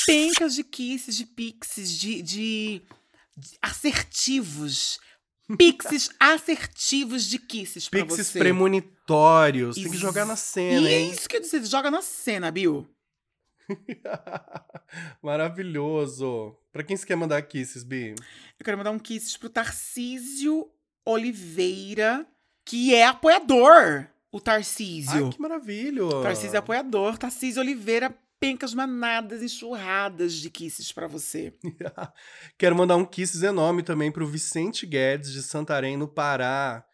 [0.04, 2.82] Pencas de kisses, de pixies, de, de,
[3.38, 5.00] de assertivos.
[5.56, 8.38] Pixies assertivos de kisses pra Pixies você.
[8.38, 9.76] premonitórios.
[9.76, 11.10] Tem que jogar na cena, E é hein?
[11.10, 12.86] isso que eu disse, joga na cena, Bill.
[15.22, 16.56] Maravilhoso.
[16.72, 18.14] Pra quem você quer mandar kisses, Bi?
[18.58, 20.70] Eu quero mandar um kisses pro Tarcísio
[21.04, 22.26] Oliveira,
[22.64, 24.06] que é apoiador.
[24.30, 25.26] O Tarcísio.
[25.26, 26.02] Ai, que maravilha.
[26.22, 27.16] Tarcísio é apoiador.
[27.16, 31.54] Tarcísio Oliveira, pencas manadas, enxurradas de kisses pra você.
[32.58, 36.84] Quero mandar um kisses enorme também pro Vicente Guedes, de Santarém, no Pará.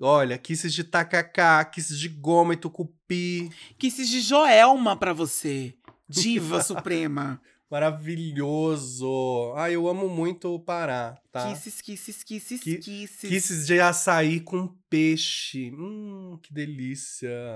[0.00, 3.50] Olha, kisses de tacacá, kisses de goma e tucupi.
[3.78, 5.74] Kisses de Joelma pra você.
[6.08, 7.40] Diva suprema.
[7.70, 9.52] Maravilhoso.
[9.56, 11.52] Ai, eu amo muito o Pará, tá?
[11.52, 13.28] Kisses, kisses, kisses, Ki- kisses.
[13.28, 15.70] Kisses de açaí com peixe.
[15.74, 17.54] Hum, que delícia.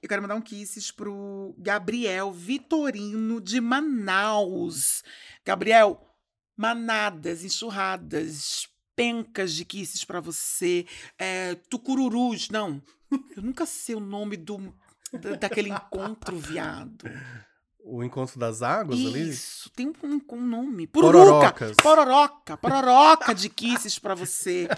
[0.00, 5.02] Eu quero mandar um kisses pro Gabriel Vitorino de Manaus.
[5.44, 6.00] Gabriel,
[6.56, 10.86] manadas, enxurradas, pencas de kisses pra você,
[11.18, 12.82] é, tucururus, não.
[13.36, 14.72] Eu nunca sei o nome do
[15.40, 17.04] daquele encontro, viado.
[17.82, 19.30] O encontro das águas ali?
[19.30, 20.86] Isso, tem um, um nome.
[20.86, 21.76] Pururuca, Pororocas.
[21.82, 24.68] pororoca, pororoca de kisses pra você,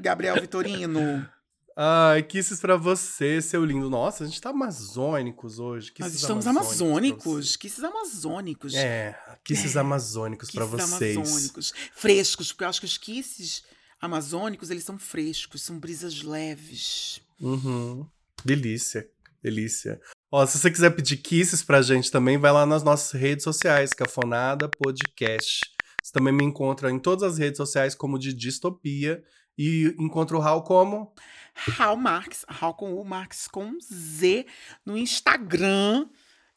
[0.00, 1.28] Gabriel Vitorino.
[1.76, 3.88] Ai, kisses pra você, seu lindo.
[3.88, 5.90] Nossa, a gente tá amazônicos hoje.
[5.98, 8.74] Nós Kisses estamos amazônicos kisses amazônicos.
[8.74, 11.16] É, kisses amazônicos pra Kisses vocês.
[11.16, 11.72] amazônicos.
[11.94, 13.62] Frescos, porque eu acho que os kisses
[14.00, 17.20] amazônicos, eles são frescos, são brisas leves.
[17.40, 18.06] Uhum.
[18.44, 19.08] Delícia,
[19.42, 20.00] delícia.
[20.30, 23.92] Ó, se você quiser pedir kisses pra gente também, vai lá nas nossas redes sociais,
[23.92, 25.60] Cafonada Podcast.
[26.02, 29.22] Você também me encontra em todas as redes sociais como de Distopia.
[29.56, 31.14] E encontra o Raul como?
[31.54, 34.46] Raul Marx, Raul com U, Marx com Z,
[34.84, 36.08] no Instagram.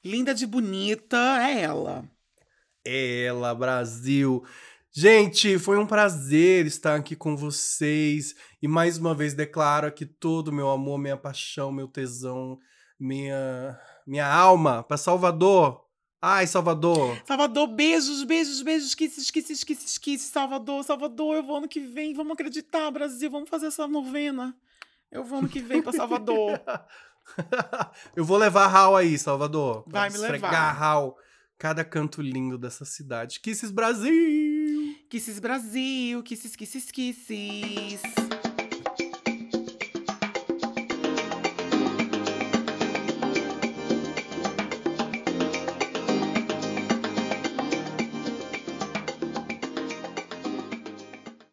[0.03, 2.09] Linda de bonita, é ela.
[2.85, 4.45] Ela, Brasil.
[4.91, 8.33] Gente, foi um prazer estar aqui com vocês.
[8.61, 12.57] E mais uma vez declaro aqui todo o meu amor, minha paixão, meu tesão,
[12.99, 15.83] minha, minha alma para Salvador.
[16.21, 17.21] Ai, Salvador.
[17.25, 22.13] Salvador, beijos, beijos, beijos, kisses, kisses, kisses, kisses, Salvador, Salvador, eu vou ano que vem,
[22.13, 24.55] vamos acreditar, Brasil, vamos fazer essa novena.
[25.11, 26.59] Eu vou ano que vem pra Salvador.
[28.15, 29.83] Eu vou levar a Raul aí, Salvador.
[29.87, 30.71] Vai me levar.
[30.71, 31.15] Raul.
[31.57, 33.39] Cada canto lindo dessa cidade.
[33.39, 34.95] Kisses Brasil!
[35.09, 38.01] Kisses Brasil, kisses, kisses, kisses.